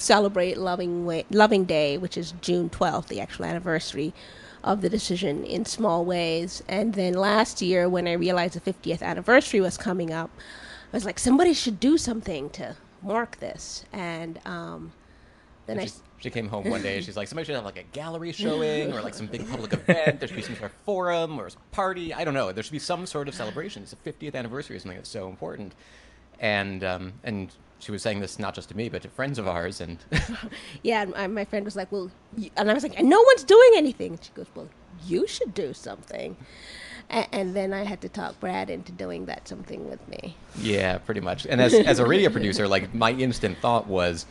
celebrate 0.00 0.58
Loving 0.58 1.04
Way, 1.04 1.24
Loving 1.30 1.64
Day, 1.64 1.98
which 1.98 2.16
is 2.16 2.32
June 2.40 2.70
12th, 2.70 3.08
the 3.08 3.20
actual 3.20 3.44
anniversary 3.44 4.12
of 4.64 4.80
the 4.80 4.88
decision, 4.88 5.44
in 5.44 5.64
small 5.64 6.04
ways. 6.04 6.62
And 6.68 6.94
then 6.94 7.14
last 7.14 7.62
year, 7.62 7.88
when 7.88 8.08
I 8.08 8.12
realized 8.12 8.54
the 8.54 8.72
50th 8.72 9.02
anniversary 9.02 9.60
was 9.60 9.76
coming 9.76 10.12
up, 10.12 10.30
I 10.92 10.96
was 10.96 11.04
like, 11.04 11.18
somebody 11.18 11.52
should 11.54 11.78
do 11.80 11.98
something 11.98 12.50
to 12.50 12.76
mark 13.02 13.38
this. 13.38 13.84
And 13.92 14.40
um, 14.44 14.92
then 15.66 15.78
I. 15.78 15.86
She, 15.86 15.92
she 16.18 16.30
came 16.30 16.48
home 16.48 16.68
one 16.68 16.82
day 16.82 16.96
and 16.96 17.04
she's 17.04 17.16
like, 17.16 17.28
somebody 17.28 17.46
should 17.46 17.54
have 17.54 17.64
like 17.64 17.78
a 17.78 17.84
gallery 17.92 18.32
showing 18.44 18.92
or 18.92 19.02
like 19.02 19.14
some 19.14 19.26
big 19.26 19.48
public 19.48 19.72
event. 19.72 20.18
There 20.18 20.26
should 20.28 20.36
be 20.36 20.42
some 20.42 20.56
sort 20.56 20.72
of 20.72 20.76
forum 20.84 21.38
or 21.38 21.46
a 21.46 21.50
party. 21.74 22.12
I 22.12 22.24
don't 22.24 22.34
know. 22.34 22.50
There 22.50 22.62
should 22.62 22.72
be 22.72 22.78
some 22.78 23.06
sort 23.06 23.28
of 23.28 23.34
celebration. 23.34 23.82
It's 23.82 23.94
the 23.94 24.12
50th 24.12 24.34
anniversary 24.34 24.76
of 24.76 24.82
something 24.82 24.98
that's 24.98 25.10
so 25.10 25.28
important. 25.28 25.74
And 26.40 26.82
um, 26.84 27.12
and 27.22 27.52
she 27.80 27.92
was 27.92 28.02
saying 28.02 28.20
this 28.20 28.38
not 28.38 28.54
just 28.54 28.68
to 28.70 28.76
me, 28.76 28.88
but 28.88 29.02
to 29.02 29.08
friends 29.08 29.38
of 29.38 29.46
ours. 29.48 29.80
And 29.80 29.98
yeah, 30.82 31.02
and 31.02 31.12
my- 31.12 31.26
my 31.26 31.44
friend 31.44 31.64
was 31.64 31.76
like, 31.76 31.90
"Well," 31.92 32.10
and 32.56 32.70
I 32.70 32.74
was 32.74 32.82
like, 32.82 32.98
and 32.98 33.08
"No 33.08 33.20
one's 33.22 33.44
doing 33.44 33.70
anything." 33.76 34.12
And 34.12 34.24
she 34.24 34.30
goes, 34.34 34.46
"Well, 34.54 34.68
you 35.06 35.26
should 35.26 35.54
do 35.54 35.72
something." 35.72 36.36
And, 37.10 37.26
and 37.32 37.56
then 37.56 37.72
I 37.72 37.84
had 37.84 38.00
to 38.02 38.08
talk 38.08 38.38
Brad 38.40 38.68
into 38.68 38.92
doing 38.92 39.26
that 39.26 39.48
something 39.48 39.88
with 39.88 40.06
me. 40.08 40.36
Yeah, 40.60 40.98
pretty 40.98 41.20
much. 41.20 41.46
And 41.46 41.60
as 41.60 41.72
as 41.74 41.98
a 41.98 42.06
radio 42.06 42.30
producer, 42.30 42.68
like 42.68 42.94
my 42.94 43.12
instant 43.12 43.58
thought 43.58 43.86
was, 43.86 44.26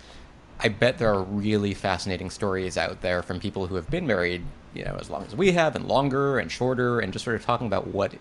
I 0.60 0.70
bet 0.70 0.98
there 0.98 1.14
are 1.14 1.24
really 1.24 1.74
fascinating 1.74 2.30
stories 2.30 2.78
out 2.78 3.02
there 3.02 3.24
from 3.24 3.40
people 3.40 3.68
who 3.68 3.76
have 3.76 3.90
been 3.90 4.06
married, 4.08 4.44
you 4.74 4.84
know, 4.84 4.98
as 5.00 5.10
long 5.10 5.24
as 5.24 5.36
we 5.36 5.54
have, 5.54 5.76
and 5.76 5.88
longer 5.88 6.38
and 6.40 6.52
shorter, 6.52 7.00
and 7.00 7.14
just 7.14 7.26
sort 7.26 7.36
of 7.36 7.46
talking 7.46 7.68
about 7.68 7.88
what 7.88 8.14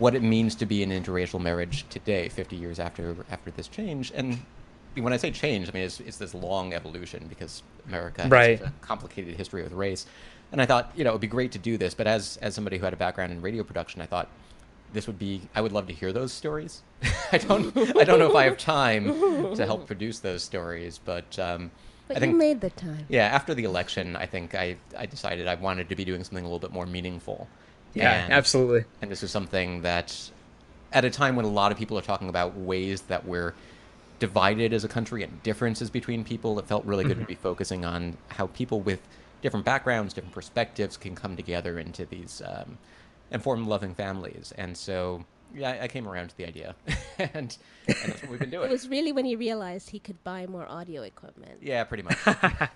what 0.00 0.14
it 0.14 0.22
means 0.22 0.54
to 0.56 0.66
be 0.66 0.82
in 0.82 0.90
an 0.90 1.02
interracial 1.04 1.40
marriage 1.40 1.84
today, 1.90 2.28
50 2.28 2.56
years 2.56 2.80
after 2.80 3.14
after 3.30 3.50
this 3.52 3.68
change. 3.68 4.10
And 4.14 4.40
when 4.96 5.12
I 5.12 5.16
say 5.18 5.30
change, 5.30 5.68
I 5.68 5.72
mean 5.72 5.84
it's, 5.84 6.00
it's 6.00 6.16
this 6.16 6.34
long 6.34 6.72
evolution 6.72 7.26
because 7.28 7.62
America 7.86 8.26
Right. 8.28 8.58
has 8.58 8.68
a 8.68 8.72
complicated 8.80 9.36
history 9.36 9.62
with 9.62 9.72
race. 9.72 10.06
And 10.52 10.60
I 10.60 10.66
thought, 10.66 10.90
you 10.96 11.04
know, 11.04 11.10
it 11.10 11.12
would 11.14 11.20
be 11.20 11.28
great 11.28 11.52
to 11.52 11.58
do 11.58 11.76
this, 11.78 11.94
but 11.94 12.06
as 12.08 12.38
as 12.38 12.54
somebody 12.56 12.78
who 12.78 12.84
had 12.84 12.92
a 12.92 12.96
background 12.96 13.30
in 13.32 13.40
radio 13.40 13.62
production, 13.62 14.00
I 14.00 14.06
thought 14.06 14.28
this 14.92 15.06
would 15.06 15.18
be 15.18 15.42
I 15.54 15.60
would 15.60 15.70
love 15.72 15.86
to 15.86 15.92
hear 15.92 16.12
those 16.12 16.32
stories. 16.32 16.82
I 17.32 17.38
don't 17.38 17.76
I 17.96 18.02
don't 18.04 18.18
know 18.18 18.30
if 18.30 18.34
I 18.34 18.44
have 18.44 18.56
time 18.58 19.04
to 19.54 19.64
help 19.66 19.86
produce 19.86 20.18
those 20.18 20.42
stories, 20.42 20.98
but 21.04 21.38
um, 21.38 21.70
But 22.10 22.16
I 22.16 22.20
think 22.20 22.32
you 22.32 22.38
made 22.38 22.60
the 22.60 22.70
time. 22.70 23.06
yeah, 23.08 23.26
after 23.26 23.54
the 23.54 23.64
election, 23.64 24.16
I 24.16 24.26
think 24.26 24.54
I, 24.54 24.76
I 24.98 25.06
decided 25.06 25.46
I 25.46 25.54
wanted 25.54 25.88
to 25.90 25.94
be 25.96 26.04
doing 26.04 26.24
something 26.24 26.44
a 26.44 26.46
little 26.48 26.58
bit 26.58 26.72
more 26.72 26.86
meaningful. 26.86 27.48
Yeah, 27.94 28.24
And- 28.24 28.32
absolutely. 28.32 28.84
And 29.00 29.10
this 29.10 29.22
is 29.22 29.30
something 29.30 29.82
that, 29.82 30.30
at 30.92 31.04
a 31.04 31.10
time 31.10 31.36
when 31.36 31.44
a 31.44 31.48
lot 31.50 31.70
of 31.70 31.78
people 31.78 31.96
are 31.98 32.02
talking 32.02 32.28
about 32.28 32.56
ways 32.56 33.02
that 33.02 33.24
we're 33.26 33.54
divided 34.18 34.72
as 34.72 34.82
a 34.84 34.88
country 34.88 35.22
and 35.22 35.42
differences 35.42 35.88
between 35.88 36.24
people, 36.24 36.58
it 36.58 36.66
felt 36.66 36.84
really 36.84 37.04
good 37.04 37.18
to 37.20 37.24
be 37.24 37.34
focusing 37.36 37.84
on 37.84 38.16
how 38.28 38.48
people 38.48 38.80
with 38.80 39.00
different 39.40 39.64
backgrounds, 39.64 40.12
different 40.12 40.34
perspectives 40.34 40.96
can 40.96 41.14
come 41.14 41.36
together 41.36 41.78
into 41.78 42.04
these 42.06 42.42
um, 42.44 42.76
and 43.30 43.42
form 43.42 43.66
loving 43.66 43.94
families. 43.94 44.52
And 44.58 44.76
so, 44.76 45.24
yeah, 45.54 45.70
I- 45.70 45.84
I 45.84 45.88
came 45.88 46.06
around 46.08 46.28
to 46.30 46.36
the 46.36 46.46
idea, 46.46 46.74
and, 47.18 47.34
and 47.34 47.56
that's 47.86 48.22
what 48.22 48.30
we've 48.30 48.40
been 48.40 48.50
doing. 48.50 48.68
It 48.68 48.72
was 48.72 48.88
really 48.88 49.12
when 49.12 49.24
he 49.24 49.36
realized 49.36 49.90
he 49.90 49.98
could 49.98 50.22
buy 50.24 50.46
more 50.46 50.66
audio 50.68 51.02
equipment. 51.02 51.58
Yeah, 51.62 51.84
pretty 51.84 52.02
much. 52.02 52.18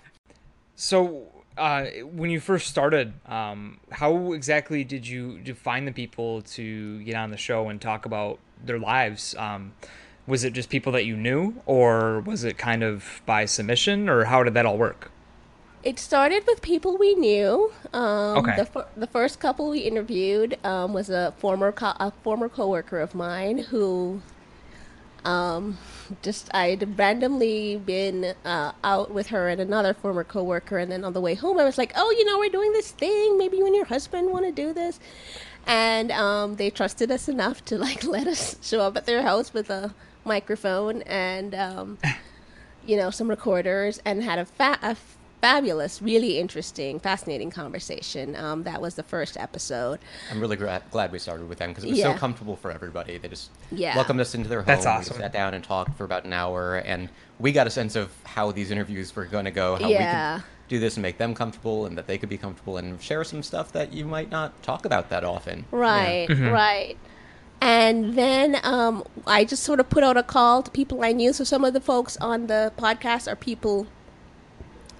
So, 0.77 1.27
uh, 1.57 1.85
when 2.03 2.29
you 2.29 2.41
first 2.41 2.67
started, 2.67 3.13
um, 3.27 3.79
how 3.91 4.33
exactly 4.33 4.83
did 4.83 5.07
you 5.07 5.37
did 5.37 5.47
you 5.47 5.53
find 5.55 5.87
the 5.87 5.93
people 5.93 6.41
to 6.41 7.01
get 7.03 7.15
on 7.15 7.31
the 7.31 7.37
show 7.37 7.69
and 7.69 7.79
talk 7.81 8.05
about 8.05 8.39
their 8.63 8.77
lives? 8.77 9.35
Um, 9.37 9.71
was 10.27 10.43
it 10.43 10.51
just 10.53 10.69
people 10.69 10.91
that 10.91 11.05
you 11.05 11.15
knew, 11.15 11.61
or 11.65 12.19
was 12.21 12.43
it 12.43 12.57
kind 12.57 12.83
of 12.83 13.21
by 13.25 13.45
submission, 13.45 14.09
or 14.09 14.25
how 14.25 14.43
did 14.43 14.53
that 14.55 14.65
all 14.65 14.77
work? 14.77 15.11
It 15.85 15.99
started 15.99 16.43
with 16.47 16.61
people 16.63 16.97
we 16.97 17.13
knew. 17.15 17.71
Um, 17.93 18.37
Okay. 18.39 18.55
The, 18.73 18.85
the 18.97 19.07
first 19.07 19.39
couple 19.39 19.69
we 19.69 19.79
interviewed 19.79 20.57
um, 20.65 20.93
was 20.93 21.09
a 21.11 21.33
former 21.37 21.71
co- 21.71 21.93
a 21.99 22.11
former 22.23 22.49
coworker 22.49 22.99
of 22.99 23.13
mine 23.13 23.59
who, 23.59 24.21
um, 25.23 25.77
just 26.23 26.49
I'd 26.55 26.97
randomly 26.97 27.77
been 27.77 28.33
uh, 28.43 28.71
out 28.83 29.11
with 29.11 29.27
her 29.27 29.47
and 29.47 29.61
another 29.61 29.93
former 29.93 30.23
coworker, 30.23 30.77
and 30.79 30.91
then 30.91 31.03
on 31.03 31.13
the 31.13 31.21
way 31.21 31.35
home 31.35 31.59
I 31.59 31.63
was 31.63 31.77
like, 31.77 31.93
"Oh, 31.95 32.09
you 32.11 32.25
know, 32.25 32.39
we're 32.39 32.49
doing 32.49 32.73
this 32.73 32.91
thing. 32.91 33.37
Maybe 33.37 33.57
you 33.57 33.65
and 33.67 33.75
your 33.75 33.85
husband 33.85 34.31
want 34.31 34.45
to 34.45 34.51
do 34.51 34.73
this." 34.73 34.99
And 35.67 36.11
um, 36.11 36.55
they 36.57 36.69
trusted 36.71 37.09
us 37.11 37.27
enough 37.27 37.63
to 37.65 37.77
like 37.77 38.03
let 38.15 38.25
us 38.27 38.57
show 38.61 38.81
up 38.81 38.97
at 38.97 39.05
their 39.05 39.21
house 39.21 39.53
with 39.53 39.69
a 39.69 39.93
microphone 40.23 41.03
and 41.03 41.53
um, 41.55 41.97
you 42.85 42.97
know, 42.97 43.09
some 43.11 43.29
recorders 43.29 43.99
and 44.05 44.23
had 44.23 44.37
a, 44.39 44.45
fa- 44.45 44.79
a 44.81 44.95
fabulous, 45.45 46.01
really 46.01 46.39
interesting, 46.39 46.99
fascinating 46.99 47.51
conversation. 47.51 48.35
Um, 48.35 48.63
that 48.63 48.81
was 48.81 48.95
the 48.95 49.03
first 49.03 49.37
episode. 49.37 49.99
I'm 50.31 50.39
really 50.39 50.55
gra- 50.55 50.81
glad 50.89 51.11
we 51.11 51.19
started 51.19 51.47
with 51.47 51.59
them 51.59 51.69
because 51.69 51.83
it 51.83 51.91
was 51.91 52.01
so 52.01 52.15
comfortable 52.15 52.55
for 52.55 52.71
everybody. 52.71 53.19
They 53.19 53.27
just 53.27 53.51
Yeah. 53.71 53.95
welcomed 53.95 54.19
us 54.21 54.33
into 54.33 54.49
their 54.49 54.59
home. 54.61 54.65
That's 54.65 54.85
We 54.85 54.91
awesome. 54.91 55.17
sat 55.17 55.31
down 55.33 55.53
and 55.53 55.63
talked 55.63 55.95
for 55.97 56.03
about 56.03 56.25
an 56.25 56.33
hour, 56.33 56.77
and 56.77 57.09
we 57.39 57.51
got 57.51 57.67
a 57.67 57.69
sense 57.69 57.95
of 57.95 58.09
how 58.23 58.51
these 58.51 58.71
interviews 58.71 59.15
were 59.15 59.25
going 59.25 59.45
to 59.45 59.51
go, 59.51 59.75
how 59.75 59.87
Yeah. 59.87 60.35
we 60.37 60.39
could 60.41 60.45
do 60.67 60.79
this 60.79 60.95
and 60.95 61.03
make 61.03 61.19
them 61.19 61.35
comfortable, 61.35 61.85
and 61.85 61.95
that 61.95 62.07
they 62.07 62.17
could 62.17 62.29
be 62.29 62.39
comfortable 62.39 62.77
and 62.77 62.99
share 62.99 63.23
some 63.23 63.43
stuff 63.43 63.71
that 63.73 63.93
you 63.93 64.03
might 64.05 64.31
not 64.31 64.63
talk 64.63 64.83
about 64.83 65.09
that 65.11 65.23
often. 65.23 65.65
Yeah. 65.71 65.77
Right, 65.79 66.27
right. 66.29 66.97
And 67.61 68.15
then 68.17 68.57
um, 68.63 69.03
I 69.27 69.45
just 69.45 69.63
sort 69.63 69.79
of 69.79 69.89
put 69.89 70.03
out 70.03 70.17
a 70.17 70.23
call 70.23 70.63
to 70.63 70.71
people 70.71 71.03
I 71.03 71.11
knew. 71.13 71.33
So 71.33 71.43
some 71.43 71.63
of 71.63 71.73
the 71.73 71.81
folks 71.81 72.17
on 72.17 72.47
the 72.47 72.73
podcast 72.77 73.31
are 73.31 73.35
people 73.35 73.87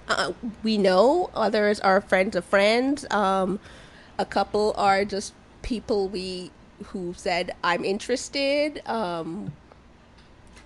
uh, 0.08 0.32
we 0.62 0.78
know, 0.78 1.30
others 1.34 1.80
are 1.80 2.00
friends 2.00 2.36
of 2.36 2.44
friends. 2.44 3.06
Um, 3.10 3.58
a 4.18 4.24
couple 4.24 4.74
are 4.76 5.04
just 5.04 5.32
people 5.62 6.08
we 6.08 6.50
who 6.84 7.14
said, 7.16 7.54
I'm 7.64 7.84
interested. 7.84 8.82
Um, 8.88 9.52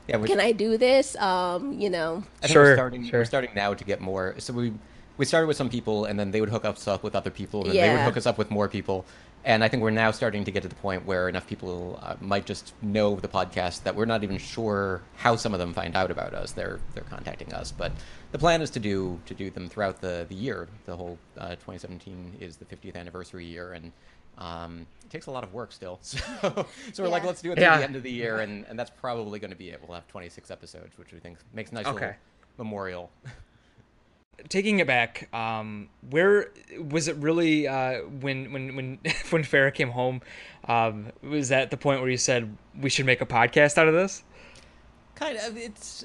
Yeah, 0.09 0.18
can 0.26 0.40
I 0.40 0.52
do 0.52 0.76
this? 0.76 1.14
Um, 1.16 1.73
you 1.73 1.88
know. 1.88 2.25
I 2.42 2.47
think 2.47 2.52
Sure, 2.52 2.62
we're 2.64 2.75
starting. 2.75 3.04
sure. 3.09 3.20
We're 3.20 3.25
starting 3.25 3.50
now 3.54 3.75
to 3.75 3.85
get 3.85 4.00
more. 4.00 4.35
So 4.38 4.52
we 4.52 4.73
we 5.16 5.26
started 5.26 5.47
with 5.47 5.56
some 5.56 5.68
people, 5.68 6.06
and 6.06 6.18
then 6.18 6.30
they 6.30 6.40
would 6.40 6.49
hook 6.49 6.64
us 6.64 6.88
up 6.88 7.02
with 7.02 7.14
other 7.14 7.30
people, 7.30 7.64
and 7.64 7.73
then 7.75 7.88
they 7.88 7.94
would 7.94 8.04
hook 8.04 8.16
us 8.16 8.26
up 8.26 8.38
with 8.38 8.50
more 8.50 8.68
people. 8.68 9.04
And 9.44 9.64
I 9.64 9.68
think 9.68 9.82
we're 9.82 9.90
now 9.90 10.11
starting 10.11 10.44
to 10.44 10.50
get 10.50 10.62
to 10.64 10.68
the 10.68 10.75
point 10.75 11.06
where 11.06 11.26
enough 11.28 11.47
people 11.47 11.99
uh, 12.02 12.14
might 12.20 12.44
just 12.44 12.75
know 12.82 13.16
the 13.16 13.28
podcast 13.28 13.85
that 13.85 13.97
we're 13.97 14.04
not 14.04 14.23
even 14.23 14.37
sure 14.37 15.00
how 15.16 15.37
some 15.37 15.54
of 15.54 15.59
them 15.59 15.73
find 15.73 15.97
out 15.97 16.11
about 16.11 16.35
us. 16.35 16.52
They're 16.52 16.78
they're 16.94 17.04
contacting 17.04 17.52
us, 17.54 17.73
but 17.73 17.90
the 18.32 18.38
plan 18.38 18.61
is 18.61 18.68
to 18.70 18.80
do 18.80 19.18
to 19.26 19.35
do 19.35 19.49
them 19.50 19.68
throughout 19.68 20.00
the 20.02 20.26
the 20.28 20.35
year. 20.35 20.68
The 20.85 20.94
whole 20.94 21.18
uh, 21.38 21.50
2017 21.56 22.37
is 22.40 22.56
the 22.59 22.66
50th 22.66 22.97
anniversary 22.97 23.47
year, 23.47 23.73
and 23.73 23.92
um, 24.37 24.87
it 25.04 25.11
takes 25.11 25.26
a 25.26 25.30
lot 25.30 25.42
of 25.42 25.54
work 25.54 25.73
still. 25.73 25.99
So, 26.02 26.66
so 26.92 27.02
we're 27.02 27.09
like, 27.09 27.25
let's 27.25 27.40
do 27.42 27.52
it 27.52 27.59
at 27.59 27.62
Yeah. 27.62 27.78
the 27.78 27.85
end 27.85 27.97
of 27.97 28.02
the 28.02 28.11
year, 28.12 28.40
and, 28.40 28.64
and 28.68 28.78
that's 28.78 28.90
probably 28.90 29.38
going 29.38 29.50
to 29.50 29.56
be 29.56 29.70
it. 29.70 29.80
We'll 29.87 29.94
have 29.94 30.06
26 30.09 30.50
episodes, 30.50 30.97
which 30.99 31.12
we 31.12 31.18
think 31.18 31.38
makes 31.54 31.70
a 31.73 31.75
nice 31.75 31.87
little 31.87 32.00
memorial. 32.59 33.11
taking 34.49 34.78
it 34.78 34.87
back, 34.87 35.28
um, 35.35 35.88
where 36.09 36.50
was 36.78 37.09
it 37.09 37.16
really 37.16 37.68
uh, 37.68 38.00
when 38.20 38.52
when 38.52 38.76
when 38.76 38.99
when 39.30 39.42
Farah 39.42 39.73
came 39.75 39.90
home? 39.90 40.20
Um, 40.66 41.06
was 41.23 41.49
that 41.49 41.70
the 41.70 41.76
point 41.76 42.00
where 42.00 42.11
you 42.11 42.16
said 42.18 42.56
we 42.80 42.90
should 42.90 43.06
make 43.06 43.20
a 43.20 43.26
podcast 43.26 43.78
out 43.78 43.88
of 43.88 43.94
this? 43.94 44.23
Kind 45.14 45.38
of. 45.38 45.56
It's. 45.56 46.04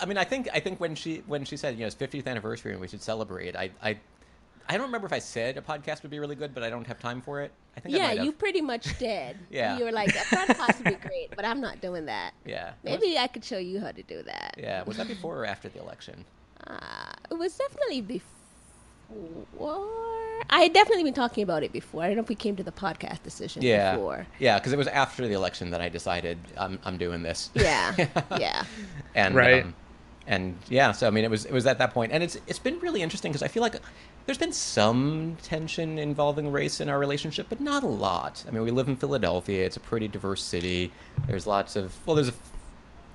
I 0.00 0.04
mean, 0.06 0.18
I 0.18 0.24
think 0.24 0.48
I 0.52 0.60
think 0.60 0.80
when 0.80 0.94
she 0.94 1.22
when 1.26 1.44
she 1.44 1.56
said 1.56 1.74
you 1.74 1.80
know 1.80 1.86
it's 1.86 1.94
50th 1.96 2.26
anniversary 2.26 2.72
and 2.72 2.80
we 2.80 2.88
should 2.88 3.02
celebrate, 3.02 3.54
I 3.54 3.70
I 3.82 3.98
I 4.68 4.72
don't 4.76 4.86
remember 4.86 5.06
if 5.06 5.12
I 5.12 5.18
said 5.18 5.56
a 5.56 5.60
podcast 5.60 6.02
would 6.02 6.10
be 6.10 6.18
really 6.18 6.34
good, 6.36 6.54
but 6.54 6.62
I 6.62 6.70
don't 6.70 6.86
have 6.86 6.98
time 6.98 7.20
for 7.20 7.40
it. 7.40 7.52
I 7.76 7.80
think 7.80 7.94
Yeah, 7.96 8.08
might 8.08 8.16
have. 8.18 8.26
you 8.26 8.32
pretty 8.32 8.60
much 8.60 8.98
did. 8.98 9.36
Yeah. 9.50 9.78
You 9.78 9.84
were 9.84 9.92
like, 9.92 10.12
that 10.12 10.26
podcast 10.26 10.78
would 10.84 11.00
be 11.00 11.00
great, 11.08 11.34
but 11.34 11.44
I'm 11.44 11.60
not 11.60 11.80
doing 11.80 12.06
that. 12.06 12.32
Yeah. 12.44 12.72
Maybe 12.84 13.16
I 13.18 13.26
could 13.26 13.44
show 13.44 13.58
you 13.58 13.80
how 13.80 13.92
to 13.92 14.02
do 14.02 14.22
that. 14.22 14.56
Yeah. 14.58 14.82
Was 14.84 14.98
that 14.98 15.08
before 15.08 15.38
or 15.40 15.46
after 15.46 15.68
the 15.68 15.80
election? 15.80 16.24
Uh, 16.66 16.76
it 17.30 17.34
was 17.34 17.56
definitely 17.56 18.00
before. 18.00 19.88
I 20.50 20.60
had 20.60 20.72
definitely 20.72 21.04
been 21.04 21.14
talking 21.14 21.42
about 21.44 21.62
it 21.62 21.72
before. 21.72 22.02
I 22.02 22.06
don't 22.08 22.16
know 22.16 22.22
if 22.22 22.28
we 22.28 22.34
came 22.34 22.56
to 22.56 22.62
the 22.62 22.72
podcast 22.72 23.22
decision 23.22 23.62
Yeah, 23.62 23.92
before. 23.92 24.26
yeah, 24.38 24.58
because 24.58 24.72
it 24.72 24.76
was 24.78 24.88
after 24.88 25.26
the 25.26 25.34
election 25.34 25.70
that 25.70 25.80
I 25.80 25.88
decided 25.88 26.38
I'm 26.56 26.78
I'm 26.84 26.96
doing 26.98 27.22
this. 27.22 27.50
Yeah, 27.54 27.94
yeah. 28.38 28.64
and 29.14 29.34
Right. 29.34 29.64
um, 29.64 29.74
and 30.26 30.56
yeah, 30.68 30.92
so 30.92 31.06
I 31.06 31.10
mean, 31.10 31.24
it 31.24 31.30
was 31.30 31.44
it 31.44 31.52
was 31.52 31.66
at 31.66 31.78
that 31.78 31.92
point, 31.94 32.12
and 32.12 32.22
it's 32.22 32.36
it's 32.46 32.58
been 32.58 32.78
really 32.80 33.02
interesting 33.02 33.30
because 33.32 33.42
I 33.42 33.48
feel 33.48 33.62
like 33.62 33.76
there's 34.26 34.38
been 34.38 34.52
some 34.52 35.36
tension 35.42 35.98
involving 35.98 36.50
race 36.52 36.80
in 36.80 36.88
our 36.88 36.98
relationship, 36.98 37.46
but 37.48 37.60
not 37.60 37.82
a 37.82 37.88
lot. 37.88 38.44
I 38.46 38.50
mean, 38.52 38.62
we 38.62 38.70
live 38.70 38.88
in 38.88 38.96
Philadelphia; 38.96 39.64
it's 39.66 39.76
a 39.76 39.80
pretty 39.80 40.06
diverse 40.08 40.42
city. 40.42 40.92
There's 41.26 41.46
lots 41.46 41.74
of 41.76 41.94
well, 42.06 42.14
there's 42.16 42.28
a, 42.28 42.34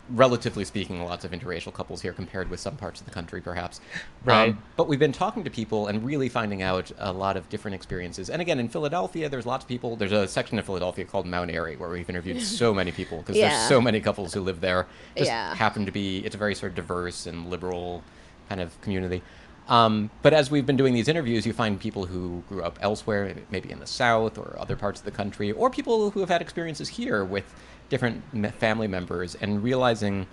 relatively 0.10 0.64
speaking, 0.66 1.04
lots 1.04 1.26
of 1.26 1.32
interracial 1.32 1.74
couples 1.74 2.02
here 2.02 2.14
compared 2.14 2.50
with 2.50 2.60
some 2.60 2.76
parts 2.78 3.00
of 3.00 3.06
the 3.06 3.12
country, 3.12 3.42
perhaps. 3.42 3.82
Right. 4.24 4.50
Um, 4.52 4.64
but 4.76 4.88
we've 4.88 5.00
been 5.00 5.12
talking 5.12 5.44
to 5.44 5.50
people 5.50 5.88
and 5.88 6.04
really 6.06 6.30
finding 6.30 6.62
out 6.62 6.92
a 6.98 7.12
lot 7.12 7.38
of 7.38 7.50
different 7.50 7.76
experiences. 7.76 8.30
And 8.30 8.42
again, 8.42 8.60
in 8.60 8.70
Philadelphia, 8.70 9.30
there's 9.30 9.46
lots 9.46 9.64
of 9.66 9.68
people. 9.70 9.96
There's 9.96 10.12
a 10.12 10.28
section 10.28 10.58
of 10.60 10.66
Philadelphia 10.66 11.06
called 11.06 11.26
Mount 11.26 11.52
Airy 11.52 11.76
where 11.76 11.90
we've 11.90 12.10
interviewed 12.10 12.42
so 12.62 12.74
many 12.74 12.92
people 12.92 13.20
because 13.20 13.36
Yeah. 13.36 13.50
there's 13.50 13.68
so 13.70 13.82
many 13.82 14.00
couples 14.00 14.34
who 14.34 14.42
live 14.42 14.62
there. 14.62 14.88
Just 15.16 15.30
Yeah. 15.30 15.54
happen 15.56 15.86
to 15.86 15.92
be. 15.92 16.20
It's 16.20 16.36
a 16.36 16.38
very 16.38 16.56
sort 16.56 16.72
of 16.72 16.76
diverse 16.76 17.26
and 17.26 17.50
liberal 17.50 18.04
kind 18.50 18.62
of 18.62 18.80
community. 18.82 19.22
Um, 19.70 20.10
but 20.22 20.34
as 20.34 20.50
we've 20.50 20.66
been 20.66 20.78
doing 20.78 20.94
these 20.94 21.10
interviews, 21.10 21.46
you 21.46 21.52
find 21.52 21.78
people 21.78 22.06
who 22.06 22.42
grew 22.48 22.64
up 22.64 22.80
elsewhere, 22.82 23.36
maybe 23.52 23.70
in 23.70 23.80
the 23.80 23.88
South 23.88 24.38
or 24.38 24.56
other 24.58 24.78
parts 24.78 25.02
of 25.02 25.06
the 25.06 25.12
country, 25.12 25.52
or 25.52 25.70
people 25.70 26.12
who 26.12 26.22
have 26.22 26.30
had 26.30 26.42
experiences 26.42 26.88
here 26.88 27.26
with 27.26 27.54
different 27.90 28.24
family 28.56 28.88
members, 28.88 29.36
and 29.36 29.64
realizing, 29.64 30.28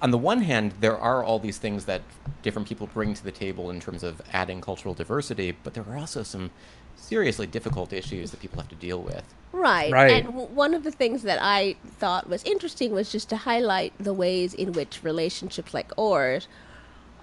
on 0.00 0.10
the 0.10 0.18
one 0.18 0.42
hand, 0.42 0.74
there 0.80 0.98
are 0.98 1.22
all 1.22 1.38
these 1.38 1.58
things 1.58 1.84
that 1.86 2.02
different 2.42 2.68
people 2.68 2.88
bring 2.88 3.14
to 3.14 3.24
the 3.24 3.32
table 3.32 3.70
in 3.70 3.80
terms 3.80 4.02
of 4.02 4.20
adding 4.32 4.60
cultural 4.60 4.94
diversity, 4.94 5.56
but 5.62 5.74
there 5.74 5.84
are 5.88 5.98
also 5.98 6.22
some 6.22 6.50
seriously 6.96 7.46
difficult 7.46 7.92
issues 7.92 8.30
that 8.30 8.40
people 8.40 8.60
have 8.60 8.68
to 8.68 8.74
deal 8.76 9.00
with. 9.00 9.24
Right. 9.52 9.92
Right. 9.92 10.12
And 10.12 10.26
w- 10.26 10.48
one 10.48 10.72
of 10.74 10.82
the 10.82 10.90
things 10.90 11.22
that 11.22 11.38
I 11.42 11.76
thought 11.98 12.28
was 12.28 12.42
interesting 12.44 12.92
was 12.92 13.12
just 13.12 13.28
to 13.30 13.36
highlight 13.36 13.92
the 13.98 14.14
ways 14.14 14.54
in 14.54 14.72
which 14.72 15.00
relationships 15.02 15.74
like 15.74 15.92
ours 15.98 16.48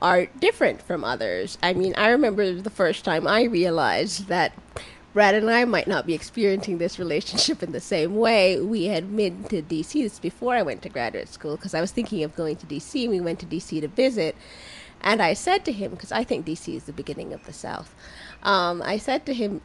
are 0.01 0.25
different 0.25 0.81
from 0.81 1.03
others. 1.03 1.57
I 1.63 1.74
mean, 1.74 1.93
I 1.95 2.09
remember 2.09 2.53
the 2.53 2.69
first 2.69 3.03
time 3.03 3.27
I 3.27 3.43
realized 3.43 4.27
that 4.27 4.53
Brad 5.12 5.34
and 5.34 5.50
I 5.50 5.66
might 5.66 5.88
not 5.88 6.06
be 6.06 6.13
experiencing 6.13 6.78
this 6.78 7.00
relationship 7.00 7.63
in 7.63 7.72
the 7.72 7.80
same 7.80 8.16
way. 8.16 8.60
We 8.60 8.86
had 8.86 9.16
been 9.16 9.44
to 9.46 9.62
DC 9.62 9.94
this 9.94 10.20
before 10.20 10.56
I 10.56 10.62
went 10.62 10.84
to 10.84 10.89
graduate 10.89 11.30
school 11.30 11.56
because 11.56 11.74
I 11.74 11.82
was 11.82 11.92
thinking 11.92 12.24
of 12.24 12.36
going 12.36 12.58
to 12.58 12.68
DC. 12.68 13.10
We 13.10 13.20
went 13.20 13.39
to 13.39 13.46
DC 13.46 13.82
to 13.82 13.88
visit. 13.88 14.36
And 15.01 15.22
I 15.22 15.34
said 15.34 15.66
to 15.66 15.72
him, 15.72 15.92
because 15.92 16.12
I 16.12 16.24
think 16.24 16.46
DC 16.46 16.75
is 16.75 16.84
the 16.84 16.94
beginning 16.94 17.34
of 17.34 17.46
the 17.46 17.54
South, 17.54 17.96
um, 18.44 18.82
I 18.84 18.98
said 18.98 19.25
to 19.28 19.34
him, 19.34 19.62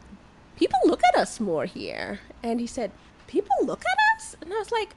people 0.56 0.78
look 0.84 1.00
at 1.12 1.20
us 1.20 1.40
more 1.40 1.66
here. 1.66 2.20
And 2.42 2.60
he 2.60 2.66
said, 2.66 2.92
people 3.26 3.56
look 3.62 3.82
at 3.84 4.16
us? 4.16 4.36
And 4.40 4.52
I 4.52 4.58
was 4.58 4.72
like, 4.72 4.94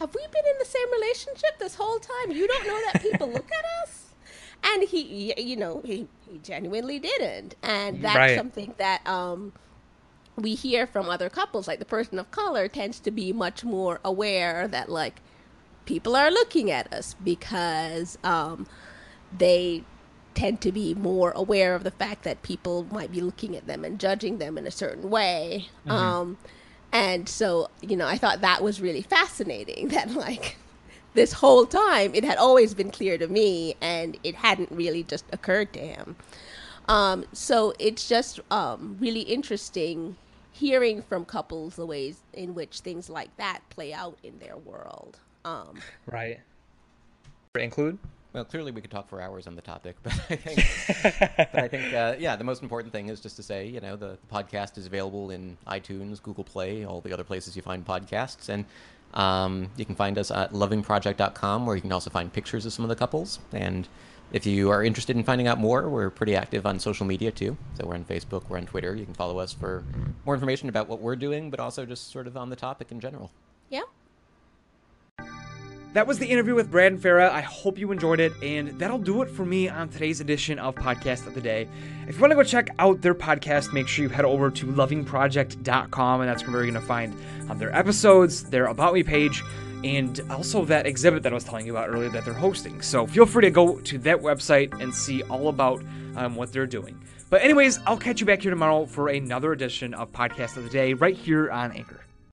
have 0.00 0.14
we 0.14 0.22
been 0.22 0.44
in 0.50 0.58
the 0.58 0.64
same 0.64 0.90
relationship 0.92 1.58
this 1.58 1.74
whole 1.74 1.98
time? 1.98 2.32
You 2.32 2.48
don't 2.48 2.66
know 2.66 2.80
that 2.92 3.02
people 3.02 3.28
look 3.28 3.50
at 3.52 3.64
us? 3.84 4.07
And 4.62 4.82
he, 4.88 5.32
you 5.40 5.56
know, 5.56 5.82
he, 5.84 6.08
he 6.28 6.38
genuinely 6.38 6.98
didn't. 6.98 7.54
And 7.62 8.02
that's 8.02 8.16
Right. 8.16 8.34
something 8.34 8.74
that 8.78 9.06
um, 9.06 9.52
we 10.36 10.54
hear 10.54 10.86
from 10.86 11.08
other 11.08 11.28
couples. 11.30 11.68
Like 11.68 11.78
the 11.78 11.84
person 11.84 12.18
of 12.18 12.30
color 12.30 12.68
tends 12.68 13.00
to 13.00 13.10
be 13.10 13.32
much 13.32 13.64
more 13.64 14.00
aware 14.04 14.68
that, 14.68 14.88
like, 14.90 15.22
people 15.86 16.16
are 16.16 16.30
looking 16.30 16.70
at 16.70 16.92
us 16.92 17.14
because 17.22 18.18
um, 18.24 18.66
they 19.36 19.84
tend 20.34 20.60
to 20.62 20.72
be 20.72 20.94
more 20.94 21.32
aware 21.32 21.74
of 21.74 21.82
the 21.84 21.90
fact 21.90 22.22
that 22.24 22.42
people 22.42 22.86
might 22.92 23.10
be 23.10 23.20
looking 23.20 23.56
at 23.56 23.66
them 23.66 23.84
and 23.84 23.98
judging 23.98 24.38
them 24.38 24.56
in 24.58 24.66
a 24.66 24.70
certain 24.70 25.10
way. 25.10 25.68
Um, 25.88 26.38
and 26.92 27.28
so, 27.28 27.68
you 27.80 27.96
know, 27.96 28.06
I 28.06 28.18
thought 28.18 28.40
that 28.42 28.62
was 28.62 28.80
really 28.80 29.02
fascinating 29.02 29.88
that, 29.90 30.10
like, 30.12 30.56
this 31.14 31.32
whole 31.32 31.66
time 31.66 32.14
it 32.14 32.24
had 32.24 32.38
always 32.38 32.74
been 32.74 32.90
clear 32.90 33.18
to 33.18 33.28
me 33.28 33.74
and 33.80 34.18
it 34.22 34.34
hadn't 34.34 34.70
really 34.70 35.02
just 35.02 35.24
occurred 35.32 35.72
to 35.72 35.80
him. 35.80 36.16
Um, 36.88 37.24
so 37.32 37.74
it's 37.78 38.08
just 38.08 38.40
um, 38.50 38.96
really 38.98 39.20
interesting 39.20 40.16
hearing 40.52 41.02
from 41.02 41.24
couples 41.24 41.76
the 41.76 41.86
ways 41.86 42.20
in 42.32 42.54
which 42.54 42.80
things 42.80 43.08
like 43.08 43.34
that 43.36 43.60
play 43.70 43.92
out 43.92 44.18
in 44.22 44.38
their 44.38 44.56
world. 44.56 45.18
Um, 45.44 45.78
Right. 46.06 46.40
Include? 47.54 47.98
Well, 48.32 48.44
clearly 48.44 48.72
we 48.72 48.80
could 48.80 48.90
talk 48.90 49.08
for 49.08 49.20
hours 49.20 49.46
on 49.46 49.54
the 49.56 49.62
topic, 49.62 49.96
but 50.02 50.12
I 50.28 50.36
think, 50.36 51.50
but 51.52 51.62
I 51.62 51.68
think, 51.68 51.94
uh, 51.94 52.16
yeah, 52.18 52.36
the 52.36 52.44
most 52.44 52.62
important 52.62 52.92
thing 52.92 53.08
is 53.08 53.20
just 53.20 53.36
to 53.36 53.42
say, 53.42 53.66
you 53.66 53.80
know, 53.80 53.96
the, 53.96 54.18
the 54.28 54.34
podcast 54.34 54.76
is 54.76 54.86
available 54.86 55.30
in 55.30 55.56
iTunes, 55.66 56.22
Google 56.22 56.44
Play, 56.44 56.84
all 56.84 57.00
the 57.00 57.12
other 57.12 57.24
places 57.24 57.56
you 57.56 57.62
find 57.62 57.86
podcasts, 57.86 58.48
and 58.50 58.66
um, 59.14 59.70
you 59.76 59.84
can 59.84 59.94
find 59.94 60.18
us 60.18 60.30
at 60.30 60.52
lovingproject.com, 60.52 61.66
where 61.66 61.76
you 61.76 61.82
can 61.82 61.92
also 61.92 62.10
find 62.10 62.32
pictures 62.32 62.66
of 62.66 62.72
some 62.72 62.84
of 62.84 62.88
the 62.88 62.96
couples. 62.96 63.38
And 63.52 63.88
if 64.32 64.44
you 64.44 64.70
are 64.70 64.84
interested 64.84 65.16
in 65.16 65.24
finding 65.24 65.46
out 65.46 65.58
more, 65.58 65.88
we're 65.88 66.10
pretty 66.10 66.36
active 66.36 66.66
on 66.66 66.78
social 66.78 67.06
media 67.06 67.30
too. 67.30 67.56
So 67.74 67.86
we're 67.86 67.94
on 67.94 68.04
Facebook, 68.04 68.48
we're 68.48 68.58
on 68.58 68.66
Twitter. 68.66 68.94
You 68.94 69.04
can 69.04 69.14
follow 69.14 69.38
us 69.38 69.52
for 69.52 69.84
more 70.26 70.34
information 70.34 70.68
about 70.68 70.88
what 70.88 71.00
we're 71.00 71.16
doing, 71.16 71.50
but 71.50 71.60
also 71.60 71.86
just 71.86 72.10
sort 72.10 72.26
of 72.26 72.36
on 72.36 72.50
the 72.50 72.56
topic 72.56 72.92
in 72.92 73.00
general. 73.00 73.30
yeah. 73.70 73.82
That 75.94 76.06
was 76.06 76.18
the 76.18 76.26
interview 76.26 76.54
with 76.54 76.70
Brad 76.70 76.98
Farah. 76.98 77.30
I 77.30 77.40
hope 77.40 77.78
you 77.78 77.90
enjoyed 77.92 78.20
it, 78.20 78.34
and 78.42 78.78
that'll 78.78 78.98
do 78.98 79.22
it 79.22 79.30
for 79.30 79.46
me 79.46 79.70
on 79.70 79.88
today's 79.88 80.20
edition 80.20 80.58
of 80.58 80.74
Podcast 80.74 81.26
of 81.26 81.34
the 81.34 81.40
Day. 81.40 81.66
If 82.06 82.16
you 82.16 82.20
want 82.20 82.30
to 82.30 82.34
go 82.34 82.42
check 82.42 82.68
out 82.78 83.00
their 83.00 83.14
podcast, 83.14 83.72
make 83.72 83.88
sure 83.88 84.02
you 84.02 84.10
head 84.10 84.26
over 84.26 84.50
to 84.50 84.66
lovingproject.com, 84.66 86.20
and 86.20 86.28
that's 86.28 86.42
where 86.42 86.52
you're 86.52 86.70
going 86.70 86.74
to 86.74 86.80
find 86.86 87.14
um, 87.48 87.58
their 87.58 87.74
episodes, 87.74 88.44
their 88.44 88.66
About 88.66 88.92
Me 88.92 89.02
page, 89.02 89.42
and 89.82 90.20
also 90.30 90.62
that 90.66 90.86
exhibit 90.86 91.22
that 91.22 91.32
I 91.32 91.34
was 91.34 91.44
telling 91.44 91.64
you 91.64 91.72
about 91.74 91.88
earlier 91.88 92.10
that 92.10 92.24
they're 92.26 92.34
hosting. 92.34 92.82
So 92.82 93.06
feel 93.06 93.24
free 93.24 93.42
to 93.42 93.50
go 93.50 93.80
to 93.80 93.98
that 93.98 94.18
website 94.18 94.78
and 94.82 94.94
see 94.94 95.22
all 95.22 95.48
about 95.48 95.82
um, 96.16 96.36
what 96.36 96.52
they're 96.52 96.66
doing. 96.66 97.00
But, 97.30 97.42
anyways, 97.42 97.78
I'll 97.86 97.96
catch 97.96 98.20
you 98.20 98.26
back 98.26 98.42
here 98.42 98.50
tomorrow 98.50 98.84
for 98.84 99.08
another 99.08 99.52
edition 99.52 99.94
of 99.94 100.12
Podcast 100.12 100.58
of 100.58 100.64
the 100.64 100.70
Day 100.70 100.92
right 100.92 101.16
here 101.16 101.50
on 101.50 101.72
Anchor. 101.72 102.00